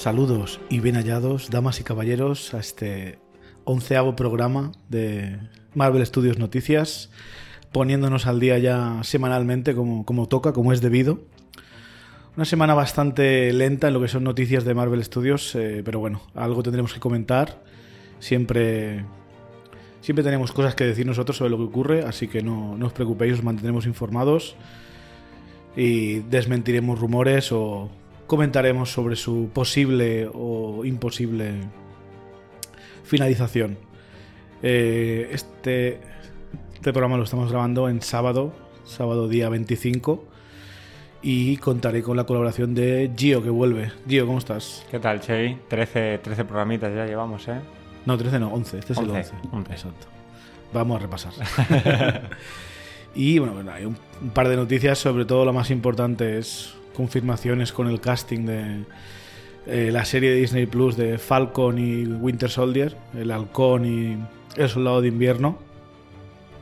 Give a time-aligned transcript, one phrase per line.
[0.00, 3.18] Saludos y bien hallados, damas y caballeros, a este
[3.64, 5.36] onceavo programa de
[5.74, 7.10] Marvel Studios Noticias,
[7.70, 11.18] poniéndonos al día ya semanalmente como, como toca, como es debido.
[12.34, 16.22] Una semana bastante lenta en lo que son noticias de Marvel Studios, eh, pero bueno,
[16.34, 17.62] algo tendremos que comentar.
[18.20, 19.04] Siempre,
[20.00, 22.94] siempre tenemos cosas que decir nosotros sobre lo que ocurre, así que no, no os
[22.94, 24.56] preocupéis, os mantendremos informados
[25.76, 27.90] y desmentiremos rumores o
[28.30, 31.54] comentaremos sobre su posible o imposible
[33.02, 33.76] finalización.
[34.62, 35.98] Eh, este,
[36.72, 38.52] este programa lo estamos grabando en sábado,
[38.84, 40.24] sábado día 25,
[41.22, 43.90] y contaré con la colaboración de Gio, que vuelve.
[44.06, 44.86] Gio, ¿cómo estás?
[44.92, 45.58] ¿Qué tal, Chey?
[45.66, 47.58] 13, 13 programitas ya llevamos, ¿eh?
[48.06, 48.78] No, 13 no, 11.
[48.78, 49.48] Este es el 11, 11.
[49.50, 49.72] 11.
[49.72, 50.06] Exacto.
[50.72, 51.32] Vamos a repasar.
[53.16, 56.76] y bueno, bueno, hay un, un par de noticias, sobre todo lo más importante es
[56.94, 58.84] confirmaciones con el casting de
[59.66, 64.18] eh, la serie de Disney Plus de Falcon y Winter Soldier, el halcón y
[64.56, 65.58] el soldado de invierno.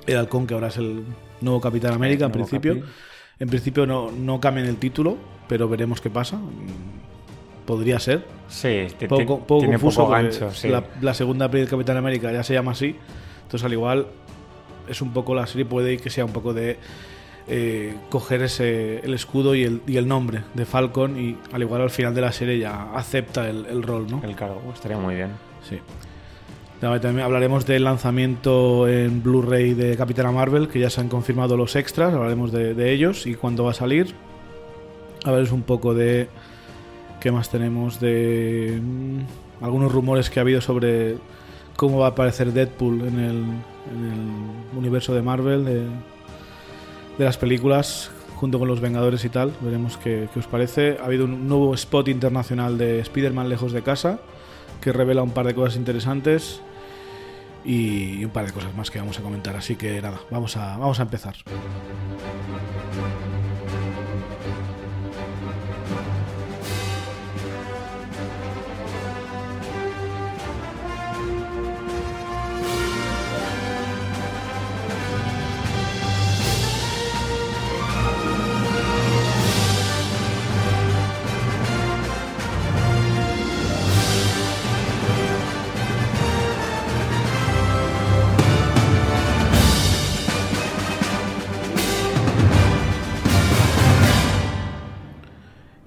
[0.06, 1.04] El halcón que ahora es el
[1.40, 2.80] nuevo Capitán América, en principio.
[2.80, 2.86] Capi.
[3.40, 5.16] En principio no, no cambian el título,
[5.48, 6.40] pero veremos qué pasa.
[7.66, 8.24] Podría ser.
[8.48, 10.00] Sí, Poco, poco tiene confuso.
[10.00, 10.68] poco gancho, sí.
[10.68, 12.96] la, la segunda peli del Capitán América ya se llama así.
[13.42, 14.06] Entonces, al igual,
[14.88, 16.78] es un poco la serie, puede que sea un poco de
[17.48, 21.18] eh, coger ese, el escudo y el, y el nombre de Falcon.
[21.18, 24.22] Y al igual, al final de la serie ya acepta el, el rol, ¿no?
[24.22, 25.30] El cargo, estaría muy bien.
[25.68, 25.78] Sí.
[26.80, 31.74] También hablaremos del lanzamiento en Blu-ray de Capitana Marvel, que ya se han confirmado los
[31.74, 34.14] extras, hablaremos de, de ellos y cuándo va a salir.
[35.24, 36.28] Hablaremos un poco de
[37.20, 41.16] qué más tenemos de mm, algunos rumores que ha habido sobre
[41.74, 45.86] cómo va a aparecer Deadpool en el, en el universo de Marvel, de,
[47.18, 49.52] de las películas, junto con los Vengadores y tal.
[49.60, 50.96] Veremos qué, qué os parece.
[51.00, 54.20] Ha habido un nuevo spot internacional de Spider-Man lejos de casa
[54.80, 56.62] que revela un par de cosas interesantes
[57.64, 59.56] y un par de cosas más que vamos a comentar.
[59.56, 61.34] Así que nada, vamos a, vamos a empezar.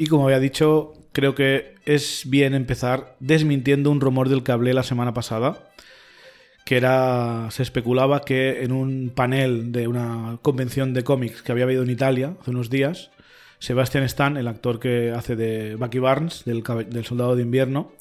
[0.02, 4.74] Y como había dicho, creo que es bien empezar desmintiendo un rumor del que hablé
[4.74, 5.70] la semana pasada,
[6.66, 11.66] que era, se especulaba que en un panel de una convención de cómics que había
[11.66, 13.12] habido en Italia hace unos días,
[13.60, 16.64] Sebastian Stan, el actor que hace de Bucky Barnes, del,
[17.06, 17.92] Soldado de Invierno,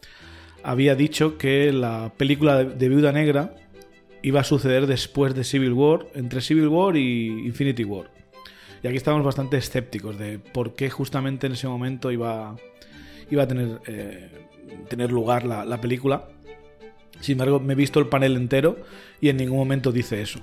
[0.63, 3.57] había dicho que la película de, de Viuda Negra
[4.23, 8.20] iba a suceder después de Civil War, entre Civil War y Infinity War.
[8.83, 12.57] Y aquí estamos bastante escépticos de por qué justamente en ese momento iba,
[13.31, 14.29] iba a tener, eh,
[14.89, 16.29] tener lugar la película.
[17.21, 18.79] Sin embargo, me he visto el panel entero
[19.21, 20.41] y en ningún momento dice eso.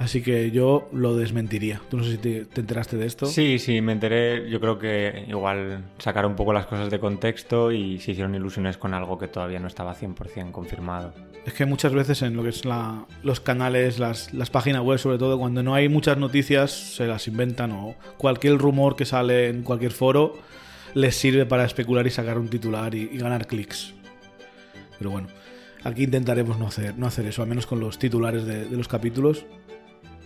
[0.00, 1.80] Así que yo lo desmentiría.
[1.90, 3.26] Tú no sé si te, te enteraste de esto.
[3.26, 4.48] Sí, sí, me enteré.
[4.48, 8.78] Yo creo que igual sacaron un poco las cosas de contexto y se hicieron ilusiones
[8.78, 11.12] con algo que todavía no estaba 100% confirmado.
[11.44, 14.98] Es que muchas veces en lo que es la- los canales, las, las páginas web,
[14.98, 19.48] sobre todo, cuando no hay muchas noticias, se las inventan o cualquier rumor que sale
[19.48, 20.32] en cualquier foro
[20.94, 23.92] les sirve para especular y sacar un titular y, y ganar clics.
[24.98, 25.28] Pero bueno,
[25.84, 28.88] aquí intentaremos no hacer, no hacer eso, al menos con los titulares de, de los
[28.88, 29.44] capítulos.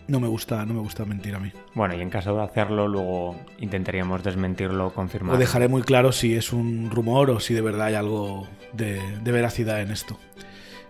[0.06, 1.51] No me gusta, no me gusta mentir a mí.
[1.75, 5.39] Bueno, y en caso de hacerlo, luego intentaríamos desmentirlo, O confirmarlo.
[5.39, 9.33] dejaré muy claro si es un rumor o si de verdad hay algo de, de
[9.33, 10.19] veracidad en esto.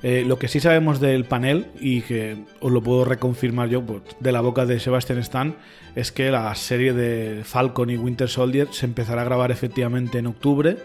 [0.02, 4.02] Eh, lo que sí sabemos del panel, y que os lo puedo reconfirmar yo pues,
[4.20, 5.56] de la boca de Sebastian Stan,
[5.94, 10.26] es que la serie de Falcon y Winter Soldier se empezará a grabar efectivamente en
[10.26, 10.76] octubre,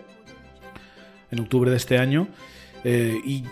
[1.32, 2.30] en octubre de este año,
[2.86, 3.44] eh, y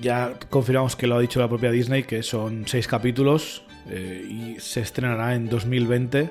[0.00, 4.60] ya confirmamos que lo ha dicho la propia Disney, que son seis capítulos eh, y
[4.60, 6.30] se estrenará en 2020,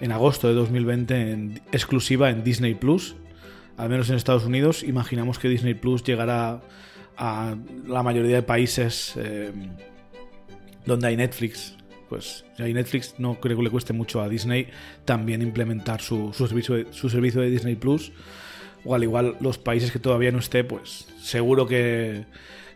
[0.00, 3.16] en agosto de 2020, en exclusiva en Disney Plus,
[3.76, 4.82] al menos en Estados Unidos.
[4.82, 6.60] Imaginamos que Disney Plus llegará
[7.16, 7.56] a
[7.86, 9.52] la mayoría de países eh,
[10.86, 11.76] donde hay Netflix.
[12.08, 14.68] Pues si hay Netflix, no creo que le cueste mucho a Disney
[15.04, 18.12] también implementar su, su servicio, de, su servicio de Disney Plus.
[18.84, 22.26] O al igual los países que todavía no esté, pues seguro que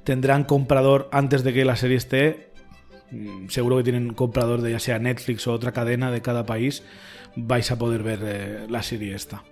[0.04, 2.47] tendrán comprador antes de que la serie esté.
[3.10, 6.82] Mm, Seguro que tienen comprador de ya sea Netflix o otra cadena de cada país.
[7.36, 9.44] Vais a poder ver eh, la serie esta.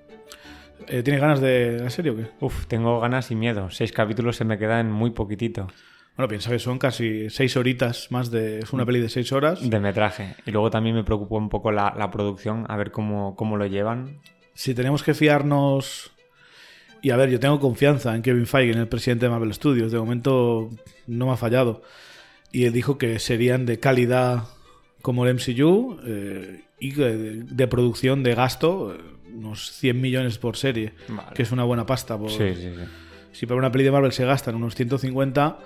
[0.89, 2.27] Eh, ¿Tienes ganas de la serie o qué?
[2.41, 3.71] Uf, tengo ganas y miedo.
[3.71, 5.69] Seis capítulos se me quedan muy poquitito.
[6.17, 8.61] Bueno, piensa que son casi seis horitas más de...
[8.61, 9.69] Es una peli de seis horas.
[9.69, 10.35] De metraje.
[10.47, 13.67] Y luego también me preocupó un poco la, la producción, a ver cómo, cómo lo
[13.67, 14.21] llevan.
[14.55, 16.13] Si tenemos que fiarnos...
[17.03, 19.93] Y a ver, yo tengo confianza en Kevin Feige, en el presidente de Marvel Studios.
[19.93, 20.71] De momento
[21.07, 21.83] no me ha fallado.
[22.53, 24.45] Y él dijo que serían de calidad
[25.03, 28.99] como el MCU eh, y de, de producción de gasto eh,
[29.35, 31.29] unos 100 millones por serie, Vale.
[31.35, 32.17] que es una buena pasta.
[32.19, 32.31] Por...
[32.31, 32.83] Sí, sí, sí.
[33.33, 35.59] Si para una peli de Marvel se gastan unos 150,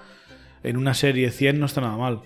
[0.64, 2.20] en una serie 100 no está nada mal.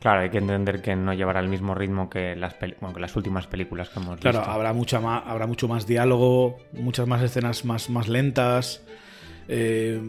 [0.00, 3.16] Claro, hay que entender que no llevará el mismo ritmo que las, bueno, que las
[3.16, 4.50] últimas películas que hemos Claro, visto.
[4.50, 8.82] habrá, mucha más, habrá mucho más diálogo, muchas más escenas más, más lentas,
[9.48, 10.00] eh,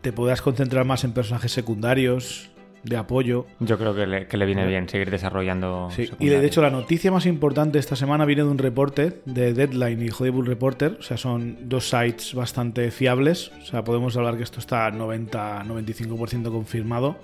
[0.00, 2.50] te podrás concentrar más en personajes secundarios,
[2.88, 3.46] de apoyo.
[3.60, 5.88] Yo creo que le, que le viene bien seguir desarrollando.
[5.90, 9.52] Sí, y de hecho la noticia más importante esta semana viene de un reporte de
[9.52, 14.36] Deadline y Hollywood Reporter, o sea, son dos sites bastante fiables, o sea, podemos hablar
[14.36, 17.16] que esto está 90-95% confirmado,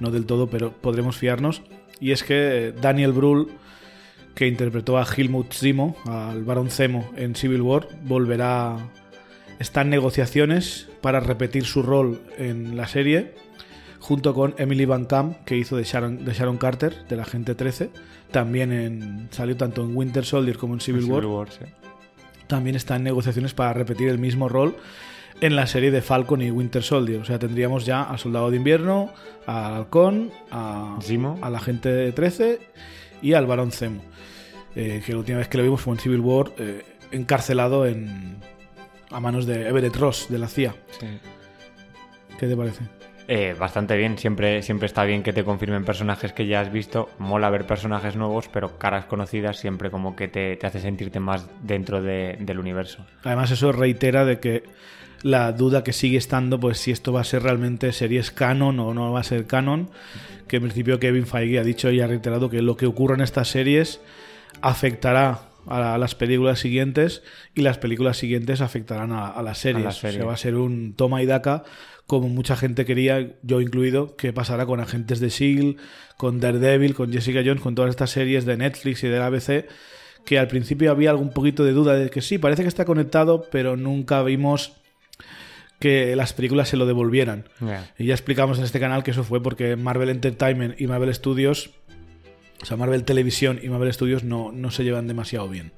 [0.00, 1.62] no del todo, pero podremos fiarnos,
[2.00, 3.48] y es que Daniel Brühl,
[4.34, 8.76] que interpretó a Helmut Zemo, al Barón Zemo en Civil War, volverá,
[9.58, 13.34] está en negociaciones para repetir su rol en la serie,
[14.00, 17.54] junto con Emily Van Camp, que hizo de Sharon, de Sharon Carter, de la Agente
[17.54, 17.90] 13.
[18.30, 21.26] También en, salió tanto en Winter Soldier como en Civil, Civil War.
[21.26, 21.64] War, sí.
[22.46, 24.76] También está en negociaciones para repetir el mismo rol
[25.40, 27.20] en la serie de Falcon y Winter Soldier.
[27.20, 29.12] O sea, tendríamos ya al Soldado de Invierno,
[29.46, 31.38] al Halcón, a, Zemo.
[31.42, 32.60] al Agente 13
[33.22, 34.02] y al Barón Zemo.
[34.74, 38.36] Eh, que la última vez que lo vimos fue en Civil War, eh, encarcelado en,
[39.10, 40.74] a manos de Everett Ross, de la CIA.
[41.00, 41.06] Sí.
[42.38, 42.95] ¿Qué te parece?
[43.28, 47.10] Eh, bastante bien, siempre, siempre está bien que te confirmen personajes que ya has visto.
[47.18, 51.46] Mola ver personajes nuevos, pero caras conocidas siempre como que te, te hace sentirte más
[51.62, 53.04] dentro de- del universo.
[53.24, 54.62] Además, eso reitera de que
[55.22, 58.94] la duda que sigue estando, pues si esto va a ser realmente series canon o
[58.94, 59.90] no va a ser canon,
[60.46, 63.22] que en principio Kevin Feige ha dicho y ha reiterado que lo que ocurra en
[63.22, 64.00] estas series
[64.62, 67.24] afectará a las películas siguientes
[67.54, 69.84] y las películas siguientes afectarán a, a las series.
[69.84, 70.18] A la serie.
[70.18, 71.64] O sea, va a ser un toma y daca
[72.06, 75.76] como mucha gente quería, yo incluido, que pasara con Agentes de S.H.I.E.L.D.,
[76.16, 79.66] con Daredevil, con Jessica Jones, con todas estas series de Netflix y de la ABC,
[80.24, 83.46] que al principio había algún poquito de duda de que sí, parece que está conectado,
[83.50, 84.72] pero nunca vimos
[85.78, 87.48] que las películas se lo devolvieran.
[87.98, 91.70] Y ya explicamos en este canal que eso fue porque Marvel Entertainment y Marvel Studios,
[92.62, 95.72] o sea, Marvel Televisión y Marvel Studios no, no se llevan demasiado bien.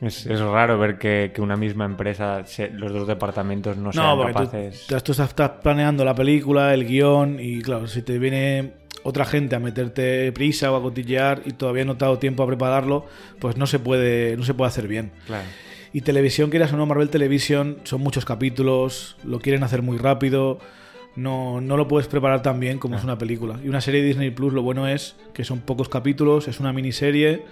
[0.00, 4.16] Es, es raro ver que, que una misma empresa, se- los dos departamentos no sean
[4.16, 4.86] porque tú, capaces.
[4.86, 8.72] tú estás- estás planeando la película, el guion, y claro, si te viene
[9.02, 12.42] otra gente a meterte prisa o a cotillear y todavía no te ha dado tiempo
[12.42, 13.06] a prepararlo,
[13.38, 15.10] pues no se puede, no se puede hacer bien.
[15.26, 15.44] Claro.
[15.92, 20.60] Y televisión, quieras o no, Marvel Televisión, son muchos capítulos, lo quieren hacer muy rápido,
[21.16, 23.58] no, no lo puedes preparar tan bien como es una película.
[23.64, 26.72] Y una serie de Disney Plus, lo bueno es que son pocos capítulos, es una
[26.72, 27.42] miniserie.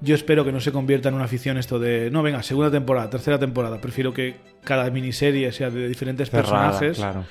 [0.00, 3.10] Yo espero que no se convierta en una afición esto de, no, venga, segunda temporada,
[3.10, 3.80] tercera temporada.
[3.80, 6.96] Prefiero que cada miniserie sea de diferentes Cerrada, personajes.
[6.98, 7.24] claro.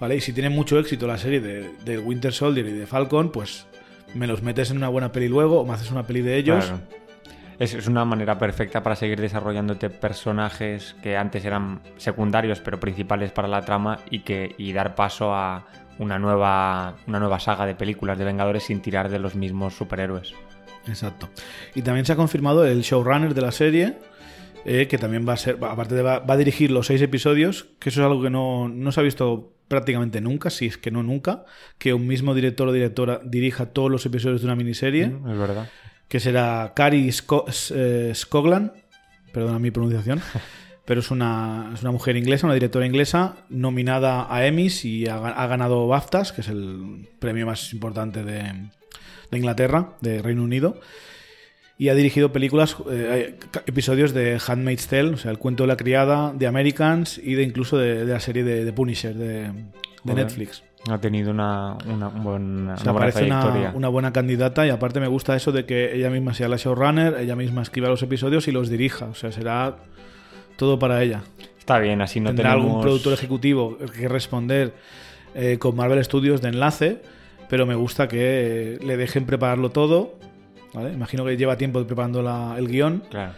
[0.00, 0.16] ¿vale?
[0.16, 3.66] Y si tiene mucho éxito la serie de, de Winter Soldier y de Falcon, pues
[4.14, 6.64] me los metes en una buena peli luego o me haces una peli de ellos.
[6.64, 6.80] Claro.
[7.60, 13.30] Es, es una manera perfecta para seguir desarrollándote personajes que antes eran secundarios pero principales
[13.30, 15.66] para la trama y que y dar paso a
[15.98, 20.34] una nueva una nueva saga de películas de Vengadores sin tirar de los mismos superhéroes.
[20.86, 21.28] Exacto.
[21.74, 23.98] Y también se ha confirmado el showrunner de la serie,
[24.64, 27.66] eh, que también va a ser, aparte de va, va a dirigir los seis episodios,
[27.78, 30.90] que eso es algo que no, no se ha visto prácticamente nunca, si es que
[30.90, 31.44] no nunca,
[31.78, 35.38] que un mismo director o directora dirija todos los episodios de una miniserie, Mm, Es
[35.38, 35.68] verdad.
[36.08, 38.72] que será Sco- S- eh, Scoglan,
[39.32, 40.20] perdona mi pronunciación,
[40.84, 45.16] pero es una, es una mujer inglesa, una directora inglesa, nominada a Emmys y ha,
[45.16, 48.42] ha ganado BAFTAs, que es el premio más importante de,
[49.32, 50.78] de Inglaterra, de Reino Unido.
[51.78, 53.34] Y ha dirigido películas, eh,
[53.66, 57.42] episodios de Handmaid's Tale, o sea, el cuento de la criada, de Americans y de
[57.42, 59.50] incluso de, de la serie de, de Punisher, de.
[60.04, 60.62] Netflix.
[60.90, 63.72] Ha tenido una, una, un buen- O una sea, buena parece una, trayectoria.
[63.76, 67.16] una buena candidata y aparte me gusta eso de que ella misma sea la showrunner,
[67.20, 69.06] ella misma escriba los episodios y los dirija.
[69.06, 69.76] O sea, será
[70.56, 71.22] todo para ella.
[71.58, 72.66] Está bien, así no Tendrá tenemos...
[72.66, 74.74] algún productor ejecutivo que responder
[75.36, 77.00] eh, con Marvel Studios de enlace,
[77.52, 80.18] pero me gusta que le dejen prepararlo todo.
[80.72, 80.90] ¿vale?
[80.90, 83.34] Imagino que lleva tiempo preparando la- el guion Claro,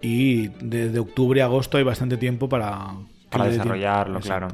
[0.00, 2.94] y desde octubre a agosto hay bastante tiempo para,
[3.30, 4.48] desarrollarlo, claro.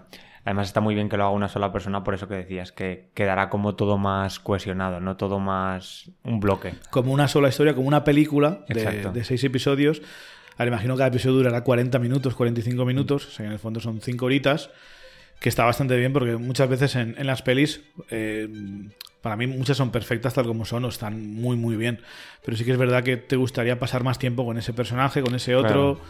[0.44, 3.10] Además está muy bien que lo haga una sola persona, por eso que decías, que
[3.14, 6.74] quedará como todo más cohesionado, no todo más un bloque.
[6.90, 10.02] como una sola historia, como una película de, seis episodios.
[10.58, 13.60] Ahora imagino que cada episodio durará 40 minutos, 45 minutos, o sea que en el
[13.60, 14.70] fondo son 5 horitas,
[15.40, 17.80] que está bastante bien porque muchas veces en, en las pelis,
[18.10, 18.48] eh,
[19.22, 22.00] para mí muchas son perfectas tal como son o están muy muy bien,
[22.44, 25.34] pero sí que es verdad que te gustaría pasar más tiempo con ese personaje, con
[25.34, 25.94] ese otro.
[25.96, 26.00] Claro.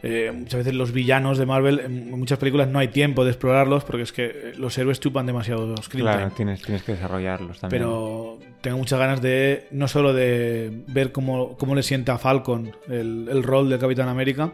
[0.00, 3.82] Eh, muchas veces los villanos de Marvel, en muchas películas no hay tiempo de explorarlos
[3.82, 6.34] porque es que los héroes chupan demasiado screen Claro, time.
[6.36, 7.82] tienes, tienes que desarrollarlos también.
[7.82, 12.70] Pero tengo muchas ganas de no solo de ver cómo, cómo le sienta a Falcon
[12.88, 14.52] el, el rol de Capitán América,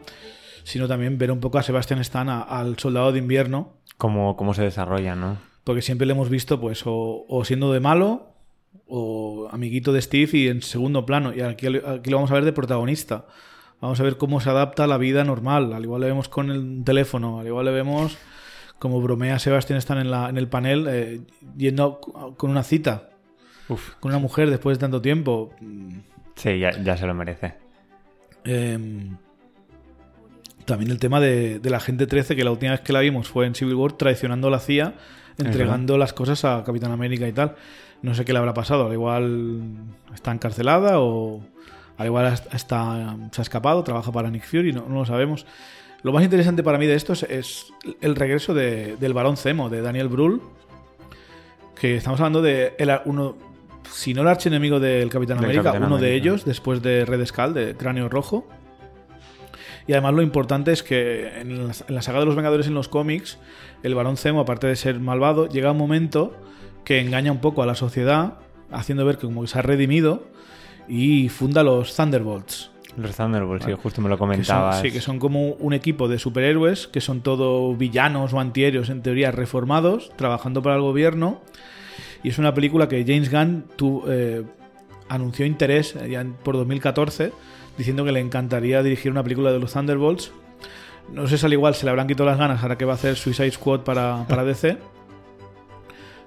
[0.63, 4.55] sino también ver un poco a Sebastian Stan, a- al soldado de invierno, Cómo, cómo
[4.55, 5.39] se desarrolla, ¿no?
[5.65, 8.29] porque siempre le hemos visto pues o, o siendo de malo
[8.87, 11.33] o amiguito de Steve y en segundo plano.
[11.35, 13.25] Y aquí, aquí lo vamos a ver de protagonista.
[13.81, 15.73] Vamos a ver cómo se adapta a la vida normal.
[15.73, 18.19] Al igual le vemos con el teléfono, al igual le vemos
[18.79, 21.21] como bromea Sebastian Stan en, la, en el panel eh,
[21.57, 22.01] yendo
[22.37, 23.09] con una cita
[23.69, 25.51] Uf, con una mujer después de tanto tiempo.
[26.35, 27.55] sí, ya, ya se lo merece.
[28.45, 28.79] Eh,
[30.65, 33.29] también el tema de, de la gente 13, que la última vez que la vimos
[33.29, 34.95] fue en Civil War traicionando a la CIA,
[35.39, 37.55] entregando las cosas a Capitán América y tal.
[38.03, 38.87] No sé qué le habrá pasado.
[38.87, 39.63] Al igual
[40.15, 41.43] está encarcelada o
[41.97, 45.47] al igual está, se ha escapado, trabaja para Nick Fury, no, no lo sabemos.
[46.03, 49.71] Lo más interesante para mí de esto es, es el regreso de- del varón Zemo,
[49.71, 50.41] de Daniel Brühl,
[51.79, 53.37] que estamos hablando de el- uno,
[53.91, 57.25] si no el archienemigo del Capitán Del América, Capitán uno de ellos, después de Red
[57.27, 58.47] Skull, de Cráneo Rojo.
[59.87, 62.75] Y además lo importante es que en la, en la saga de los Vengadores en
[62.75, 63.39] los cómics,
[63.83, 66.35] el varón Zemo, aparte de ser malvado, llega un momento
[66.85, 68.39] que engaña un poco a la sociedad,
[68.71, 70.25] haciendo ver que como que se ha redimido
[70.89, 72.71] y funda los Thunderbolts.
[72.97, 74.81] Los Thunderbolts, sí, justo me lo Que son, comentabas.
[74.81, 79.03] sí, que son como un equipo de superhéroes, que son todo villanos o antihéroes, en
[79.03, 81.41] teoría reformados, trabajando para el gobierno.
[82.23, 84.45] Y es una película que James Gunn tu- eh,
[85.09, 87.33] anunció interés eh, por 2014,
[87.79, 90.33] diciendo que le encantaría dirigir una película de los Thunderbolts.
[91.13, 92.95] No sé si al igual se le habrán quitado las ganas ahora que va a
[92.97, 94.79] hacer Suicide Squad para, para DC.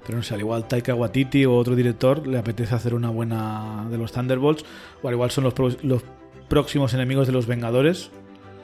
[0.06, 3.88] Pero no sé, al igual Taika Waititi o otro director le apetece hacer una buena
[3.90, 4.64] de los Thunderbolts.
[5.02, 6.04] O al igual son los, pro- los
[6.48, 8.12] próximos enemigos de los Vengadores.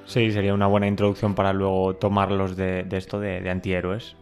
[0.06, 4.16] Sí, sería una buena introducción para luego tomarlos de, de esto de, de antihéroes.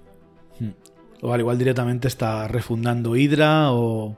[1.22, 4.18] O al igual directamente está refundando Hydra o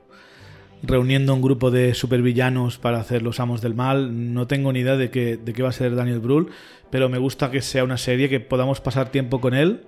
[0.86, 4.34] reuniendo un grupo de supervillanos para hacer los amos del mal.
[4.34, 6.48] No tengo ni idea de qué, de qué va a ser Daniel Brühl,
[6.90, 9.82] pero me gusta que sea una serie que podamos pasar tiempo con él,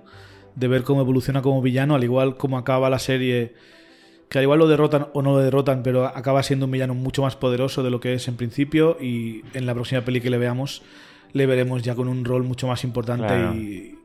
[0.55, 3.53] de ver cómo evoluciona como villano, al igual como acaba la serie,
[4.29, 7.21] que al igual lo derrotan o no lo derrotan, pero acaba siendo un villano mucho
[7.21, 10.37] más poderoso de lo que es en principio y en la próxima peli que le
[10.37, 10.81] veamos
[11.33, 13.53] le veremos ya con un rol mucho más importante Claro.
[13.53, 13.96] y,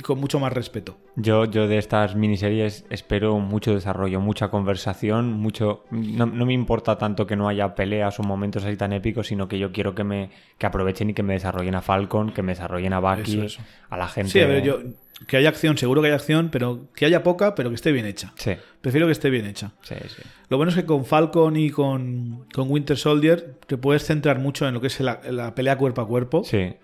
[0.00, 0.96] y con mucho más respeto.
[1.16, 5.84] Yo, yo de estas miniseries espero mucho desarrollo, mucha conversación, mucho.
[5.90, 9.46] No, no me importa tanto que no haya peleas o momentos así tan épicos, sino
[9.46, 12.52] que yo quiero que me que aprovechen y que me desarrollen a Falcon, que me
[12.52, 13.62] desarrollen a Bucky, Eso, eso.
[13.90, 14.30] a la gente.
[14.30, 14.80] Sí, a ver, yo,
[15.26, 18.06] que haya acción, seguro que haya acción, pero que haya poca, pero que esté bien
[18.06, 18.32] hecha.
[18.36, 19.72] Sí, Prefiero que esté bien hecha.
[19.82, 20.22] sí, sí.
[20.48, 24.66] Lo bueno es que con Falcon y con, con Winter Soldier te puedes centrar mucho
[24.66, 26.42] en lo que es la, la pelea cuerpo a cuerpo.
[26.44, 26.74] Sí,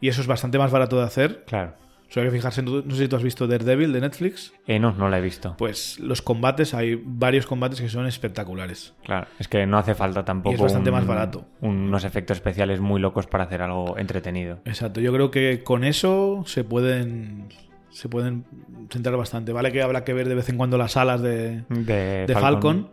[0.00, 1.44] Y eso es bastante más barato de hacer.
[1.46, 1.74] claro.
[2.14, 4.52] Solo hay que fijarse, no sé si tú has visto Daredevil de Netflix.
[4.68, 5.56] Eh, no, no la he visto.
[5.58, 8.94] Pues los combates, hay varios combates que son espectaculares.
[9.02, 10.52] Claro, es que no hace falta tampoco.
[10.52, 11.44] Y es bastante un- más barato.
[11.60, 14.60] Unos efectos especiales muy locos para hacer algo entretenido.
[14.64, 17.48] Exacto, yo creo que con eso se pueden
[17.90, 18.44] se pueden
[18.90, 19.52] centrar bastante.
[19.52, 22.90] Vale que habrá que ver de vez en cuando las alas de, De, de Falcon.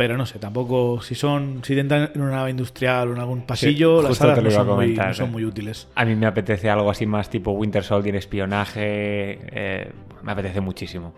[0.00, 1.02] Pero no sé, tampoco.
[1.02, 1.60] Si son.
[1.62, 4.42] Si entran en una nave industrial o en algún pasillo, Sí, las justo alas te
[4.44, 5.32] lo no son, muy, comentar, no son eh.
[5.32, 5.88] muy útiles.
[5.94, 8.80] A mí me apetece algo así más tipo Winter Soldier, espionaje.
[8.82, 9.92] eh,
[10.22, 11.12] me apetece muchísimo.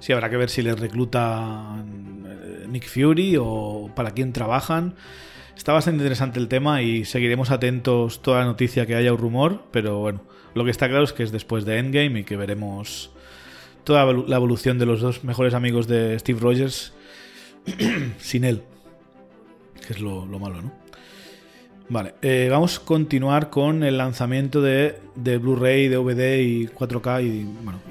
[0.00, 4.96] Sí, habrá que ver si les reclutan eh, Nick Fury o para quién trabajan.
[5.56, 9.62] Está bastante interesante el tema y seguiremos atentos toda la noticia que haya un rumor,
[9.70, 10.20] pero bueno,
[10.52, 13.12] lo que está claro es que es después de Endgame y que veremos
[13.84, 16.92] toda la evolución de los dos mejores amigos de Steve Rogers
[18.18, 18.62] sin él,
[19.86, 20.80] que es lo, lo malo, ¿no?
[21.90, 27.24] Vale, eh, vamos a continuar con el lanzamiento de, de Blu-ray, DVD y 4K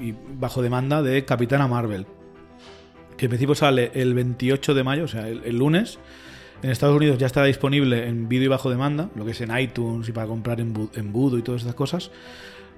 [0.00, 2.06] y, bajo demanda de Capitana Marvel.
[3.18, 5.98] Que en principio sale el 28 de mayo, o sea, el, lunes.
[6.62, 9.54] En Estados Unidos ya estará disponible en vídeo y bajo demanda, lo que es en
[9.58, 12.10] iTunes y para comprar en, en Budo y todas esas cosas.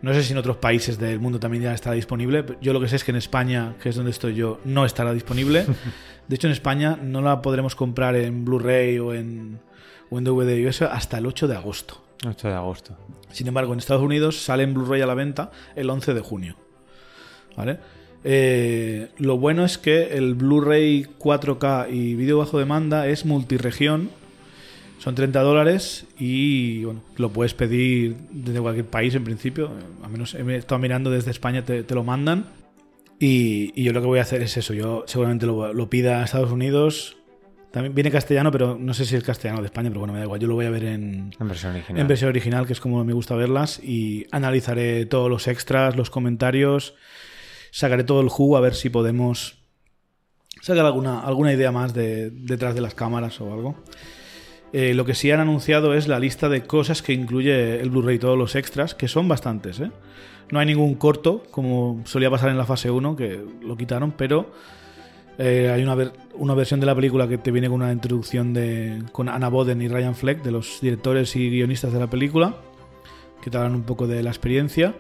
[0.03, 2.45] No sé si en otros países del mundo también ya estará disponible.
[2.61, 5.13] Yo lo que sé es que en España, que es donde estoy yo, no estará
[5.15, 5.67] disponible.
[6.29, 9.61] De hecho, en España no la podremos comprar en Blu-ray o en,
[10.11, 12.03] o en DVD y eso hasta el 8 de agosto.
[12.27, 12.97] 8 de agosto.
[13.31, 16.57] Sin embargo, en Estados Unidos sale en Blu-ray a la venta el 11 de junio.
[17.57, 17.79] ¿Vale?
[18.25, 24.11] Eh, lo bueno es que el Blu-ray 4K y vídeo bajo demanda es multiregión.
[24.99, 29.71] Son 30 dólares y bueno, lo puedes pedir desde cualquier país en principio.
[30.05, 32.47] A menos he estado mirando desde España, te, te lo mandan.
[33.23, 34.75] Y, y yo lo que voy a hacer es eso.
[34.75, 37.17] Yo seguramente lo, lo pida a Estados Unidos.
[37.71, 40.25] También viene castellano, pero no sé si es castellano de España, pero bueno, me da
[40.25, 40.41] igual.
[40.41, 42.01] Yo lo voy a ver en, En versión original.
[42.01, 46.11] en versión original, que es como me gusta verlas, y analizaré todos los extras, los
[46.11, 46.97] comentarios,
[47.71, 49.57] sacaré todo el jugo a ver si podemos
[50.61, 53.77] sacar alguna, alguna idea más de, detrás de las cámaras o algo.
[54.73, 58.19] Eh, lo que sí han anunciado es la lista de cosas que incluye el Blu-ray,
[58.19, 59.79] todos los extras, que son bastantes.
[59.79, 59.93] ¿eh?
[60.53, 64.53] No hay ningún corto, como solía pasar en la fase 1, que lo quitaron, pero
[65.39, 65.97] eh, hay una,
[66.35, 69.81] una versión de la película que te viene con una introducción de, con Anna Boden
[69.81, 72.55] y Ryan Fleck, de los directores y guionistas de la película,
[73.41, 74.95] que te hablan un poco de la experiencia,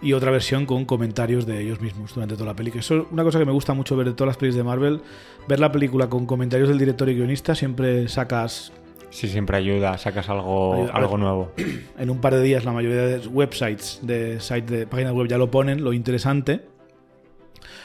[0.00, 2.80] y otra versión con comentarios de ellos mismos durante toda la película.
[2.80, 5.02] Es una cosa que me gusta mucho ver de todas las películas de Marvel,
[5.46, 8.72] ver la película con comentarios del director y guionista, siempre sacas
[9.14, 10.92] Sí, siempre ayuda, sacas algo, Ayuda.
[10.92, 11.52] algo nuevo.
[11.98, 15.38] en un par de días la mayoría de websites, de sites de páginas web ya
[15.38, 16.62] lo ponen, lo interesante.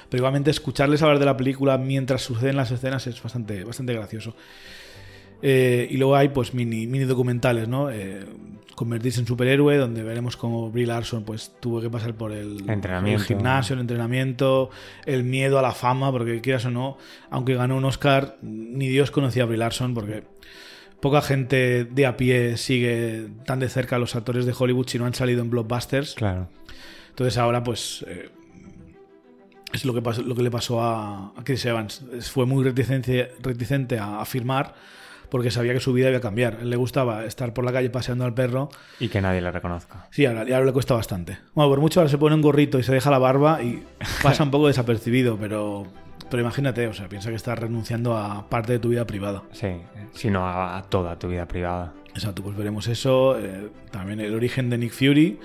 [0.09, 4.33] Pero igualmente escucharles hablar de la película mientras suceden las escenas es bastante, bastante gracioso.
[5.43, 7.91] Eh, y luego hay pues mini, mini documentales, ¿no?
[7.91, 8.25] Eh,
[8.73, 13.21] convertirse en superhéroe, donde veremos cómo Brie Larson pues tuvo que pasar por el, Entrenamiento.
[13.21, 14.71] el gimnasio, el entrenamiento,
[15.05, 16.97] el miedo a la fama, porque quieras o no,
[17.29, 20.23] aunque ganó un Oscar, ni Dios conocía a Brie Larson, porque
[20.99, 24.99] poca gente de a pie sigue tan de cerca a los actores de Hollywood si
[24.99, 26.15] no han salido en blockbusters.
[26.15, 26.49] Claro.
[27.09, 28.29] Entonces ahora pues eh,
[29.73, 32.03] es lo que, pasó, lo que le pasó a, a Chris Evans.
[32.31, 34.75] Fue muy reticente, reticente a afirmar
[35.29, 36.55] porque sabía que su vida iba a cambiar.
[36.55, 38.69] A él le gustaba estar por la calle paseando al perro.
[38.99, 40.07] Y que nadie le reconozca.
[40.11, 41.37] Sí, ahora, ahora le cuesta bastante.
[41.53, 43.83] Bueno, por mucho ahora se pone un gorrito y se deja la barba y
[44.23, 45.85] pasa un poco desapercibido, pero,
[46.29, 49.43] pero imagínate, o sea, piensa que estás renunciando a parte de tu vida privada.
[49.51, 49.67] Sí,
[50.13, 51.93] sino a, a toda tu vida privada.
[52.13, 53.37] Exacto, pues veremos eso.
[53.37, 55.39] eh, también el origen de Nick Fury,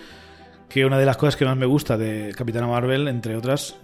[0.68, 3.76] que una de las cosas que más me gusta de Capitana Marvel, entre otras,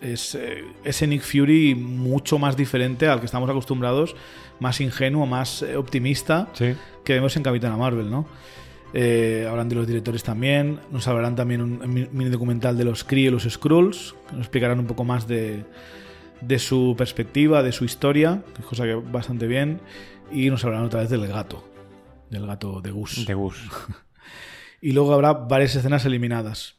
[0.00, 4.14] es eh, ese Nick Fury mucho más diferente al que estamos acostumbrados,
[4.60, 6.74] más ingenuo, más eh, optimista Sí.
[7.04, 8.26] que vemos en Capitana Marvel, ¿no?
[8.92, 13.04] Eh, hablan de los directores también, nos hablarán también un, un mini documental de los
[13.04, 15.64] Kree y los Skrulls, que nos explicarán un poco más de,
[16.40, 19.80] de su perspectiva, de su historia, que es cosa que bastante bien,
[20.30, 21.64] y nos hablarán otra vez del gato,
[22.30, 23.26] del gato de Gus.
[23.26, 23.56] De Gus.
[24.82, 26.76] Y luego habrá varias escenas eliminadas.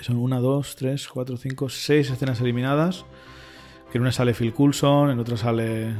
[0.00, 3.04] Son una, dos, tres, cuatro, cinco, seis escenas eliminadas.
[3.92, 5.94] Que en una sale Phil Coulson, en otra sale,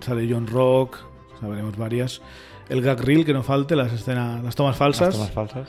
[0.00, 0.98] sale John Rock,
[1.34, 2.22] o sea, veremos varias.
[2.68, 5.18] El gag reel, que no falte, las escenas, las tomas falsas.
[5.18, 5.68] Las tomas falsas.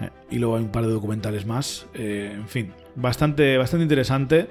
[0.00, 1.86] Eh, Y luego hay un par de documentales más.
[1.94, 4.48] Eh, en fin, bastante, bastante interesante.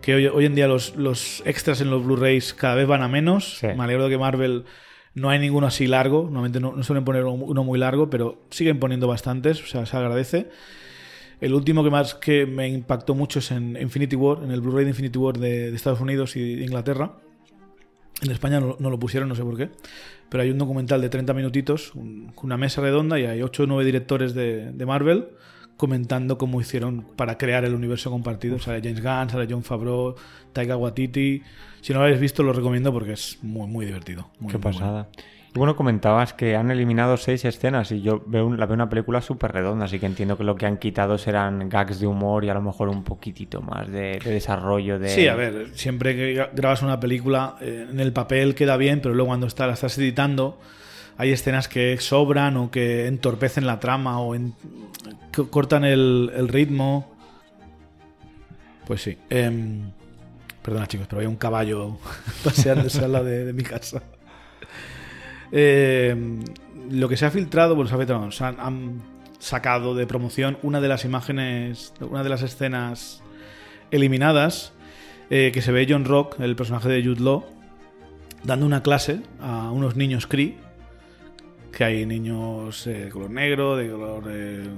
[0.00, 3.08] Que hoy, hoy en día los, los extras en los Blu-rays cada vez van a
[3.08, 3.58] menos.
[3.58, 3.66] Sí.
[3.76, 4.64] Me alegro de que Marvel
[5.14, 6.22] no hay ninguno así largo.
[6.24, 9.62] Normalmente no, no suelen poner uno muy largo, pero siguen poniendo bastantes.
[9.62, 10.48] O sea, se agradece.
[11.40, 14.84] El último que más que me impactó mucho es en Infinity War, en el Blu-ray
[14.84, 17.12] de Infinity War de, de Estados Unidos y de Inglaterra.
[18.22, 19.70] En España no, no lo pusieron, no sé por qué.
[20.28, 23.62] Pero hay un documental de 30 minutitos, un- con una mesa redonda y hay 8
[23.62, 25.28] o 9 directores de, de Marvel
[25.80, 28.58] comentando cómo hicieron para crear el universo compartido.
[28.60, 30.14] Sale James Gunn, sale John Favreau,
[30.52, 31.42] Taika Waititi.
[31.80, 34.28] Si no lo habéis visto, lo recomiendo porque es muy, muy divertido.
[34.38, 34.78] Muy, Qué muy bueno.
[34.78, 35.08] pasada.
[35.52, 39.20] Y bueno, comentabas que han eliminado seis escenas y yo veo la veo una película
[39.20, 42.50] súper redonda, así que entiendo que lo que han quitado serán gags de humor y
[42.50, 45.08] a lo mejor un poquitito más de, de desarrollo de...
[45.08, 49.00] Sí, a ver, siempre que gra- grabas una película, eh, en el papel queda bien,
[49.00, 50.60] pero luego cuando está, la estás editando,
[51.16, 54.34] hay escenas que sobran o que entorpecen la trama o
[55.50, 57.14] cortan el, ritmo.
[58.86, 59.18] Pues sí.
[59.28, 59.90] Em,
[60.62, 61.98] perdona, chicos, pero hay un caballo
[62.44, 64.02] paseándose al lado de, de mi casa.
[65.52, 66.44] Em,
[66.90, 69.02] lo que se ha filtrado, bueno, se ha filtrado, han
[69.38, 73.22] sacado de promoción una de las imágenes, una de las escenas
[73.90, 74.72] eliminadas,
[75.30, 77.44] eh, que se ve John Rock, el personaje de Jude Law,
[78.44, 80.56] dando una clase a unos niños Cree,
[81.70, 84.68] que hay niños eh, de color negro, de color eh,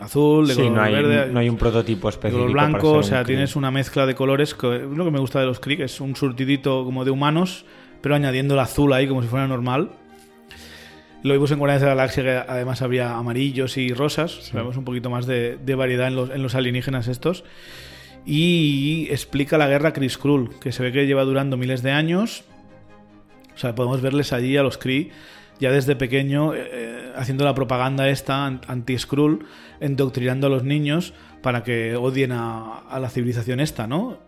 [0.00, 2.42] azul, de Sí, color no hay, verde, no hay un prototipo de específico.
[2.42, 5.18] color para blanco, o sea, tienes una mezcla de colores, que es lo que me
[5.18, 7.64] gusta de los Kree, que es un surtidito como de humanos,
[8.00, 9.90] pero añadiendo el azul ahí como si fuera normal.
[11.22, 14.50] Lo vimos en Guardianes de la Galaxia, que además había amarillos y rosas.
[14.54, 17.44] Vemos un poquito más de, de variedad en los, en los alienígenas estos.
[18.24, 22.44] Y explica la guerra Kree Skrull, que se ve que lleva durando miles de años.
[23.54, 25.10] O sea, podemos verles allí a los Kree
[25.60, 29.44] ya desde pequeño eh, eh, haciendo la propaganda esta an- anti-Skrull,
[29.78, 34.18] endoctrinando a los niños para que odien a, la civilización esta, ¿no?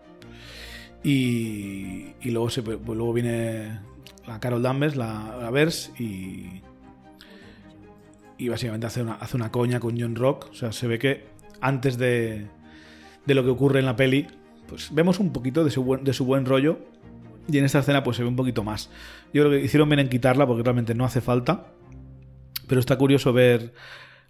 [1.03, 3.79] Y, y luego, se, pues luego viene
[4.25, 6.61] la Carol Danvers, la, la Vers, y,
[8.37, 10.47] y básicamente hace una, hace una coña con John Rock.
[10.51, 11.25] O sea, se ve que
[11.59, 12.47] antes de,
[13.25, 14.27] de lo que ocurre en la peli,
[14.67, 16.79] pues vemos un poquito de su buen rollo.
[17.47, 18.89] Y en esta escena pues se ve un poquito más.
[19.33, 21.67] Yo creo que hicieron bien en quitarla porque realmente no hace falta.
[22.67, 23.73] Pero está curioso ver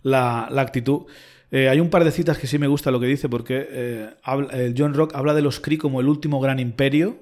[0.01, 1.03] la, la actitud.
[1.51, 4.09] Eh, hay un par de citas que sí me gusta lo que dice porque eh,
[4.23, 7.19] habla- John Rock habla de los Kree como el último gran imperio.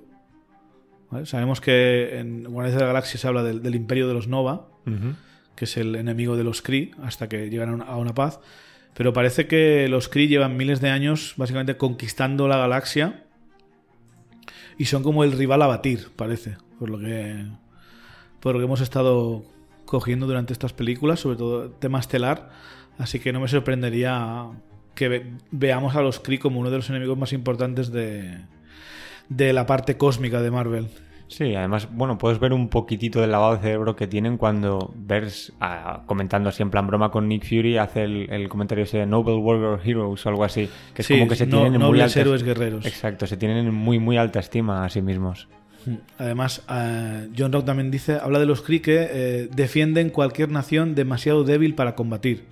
[1.10, 1.26] ¿vale?
[1.26, 4.68] Sabemos que en Guardianes de la Galaxia se habla del, del imperio de los Nova
[5.56, 8.40] que es el enemigo de los Kree, hasta que llegan a una, a una paz.
[8.96, 13.26] Pero parece que los Kree llevan miles de años básicamente conquistando la galaxia
[14.82, 17.46] y son como el rival a batir, parece, por lo que,
[18.40, 19.44] por lo que hemos estado
[19.86, 22.50] cogiendo durante estas películas, sobre todo tema estelar.
[22.98, 24.48] Así que no me sorprendería
[24.96, 28.40] que ve- veamos a los Kree como uno de los enemigos más importantes de,
[29.30, 30.88] de la parte cósmica de Marvel.
[31.32, 35.54] Sí, además, bueno, puedes ver un poquitito del lavado de cerebro que tienen cuando ves,
[35.62, 39.06] ah, comentando así en plan broma con Nick Fury, hace el, el comentario ese de
[39.06, 41.88] Noble Warrior Heroes o algo así, que es Sí, como que se no- tienen en
[41.88, 42.86] muy alta héroes guerreros.
[42.86, 45.48] Exacto, se tienen en muy, muy alta estima a sí mismos.
[46.18, 50.96] Además, eh, John Rock también dice, habla de los Kree que eh, defienden cualquier nación
[50.96, 52.44] demasiado débil para combatir.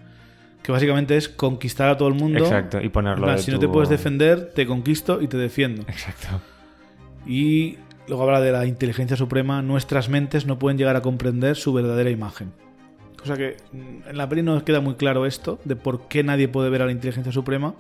[0.64, 2.40] Que básicamente es conquistar a todo el mundo.
[2.40, 5.82] Exacto, y ponerlo plan, de si no te puedes defender, te conquisto y te defiendo.
[5.84, 6.40] Exacto.
[7.28, 7.78] Y
[8.10, 9.62] luego habla de la inteligencia suprema.
[9.62, 12.52] Nuestras mentes no pueden llegar a comprender su verdadera imagen.
[13.18, 16.48] Cosa que mm, en la peli no queda muy claro esto, de por qué nadie
[16.50, 17.76] puede ver a la inteligencia suprema.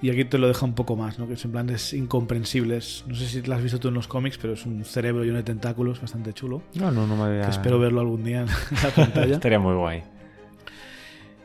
[0.00, 1.26] Y aquí te lo deja un poco más, ¿no?
[1.26, 2.76] Que en plan es incomprensible.
[2.76, 5.24] Es- no sé si lo has visto tú en los cómics, pero es un cerebro
[5.24, 6.62] lleno de tentáculos bastante chulo.
[6.74, 7.40] No, no, no me había...
[7.42, 9.34] Que espero verlo algún día en la pantalla.
[9.34, 10.02] Estaría muy guay.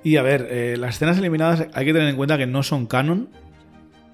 [0.03, 2.85] Y a ver, eh, las escenas eliminadas hay que tener en cuenta que no son
[2.85, 3.29] canon.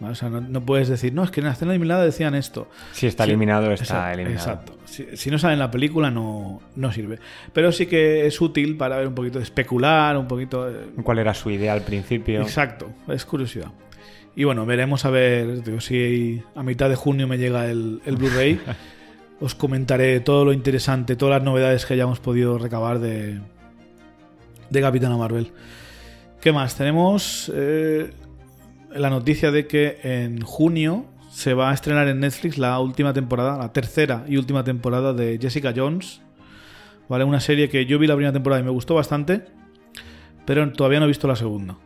[0.01, 2.69] O sea, no, no puedes decir, no, es que en la escena eliminada decían esto.
[2.93, 4.49] Si está Sí, eliminado, está Exacto, eliminado.
[4.51, 4.73] Exacto.
[4.85, 7.19] Si, si no sale en la película, no, no sirve.
[7.51, 10.69] Pero sí que es útil para ver un poquito especular, un poquito.
[10.69, 12.41] eh, ¿Cuál era su idea al principio?
[12.41, 13.71] Exacto, es curiosidad.
[14.35, 18.15] Y bueno, veremos a ver digo, si a mitad de junio me llega el, el
[18.15, 18.59] Blu-ray.
[19.41, 23.39] Os comentaré todo lo interesante, todas las novedades que hayamos podido recabar de,
[24.69, 25.51] de Capitana Marvel.
[26.41, 26.75] ¿Qué más?
[26.75, 28.11] Tenemos eh,
[28.93, 33.57] la noticia de que en junio se va a estrenar en Netflix la última temporada,
[33.57, 36.21] la tercera y última temporada de Jessica Jones.
[37.07, 37.23] ¿Vale?
[37.23, 39.45] Una serie que yo vi la primera temporada y me gustó bastante,
[40.45, 41.77] pero todavía no he visto la segunda.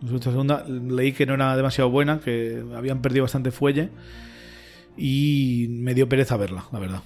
[0.00, 3.90] La segunda leí que no era demasiado buena, que habían perdido bastante fuelle
[4.96, 7.02] y me dio pereza verla, la verdad.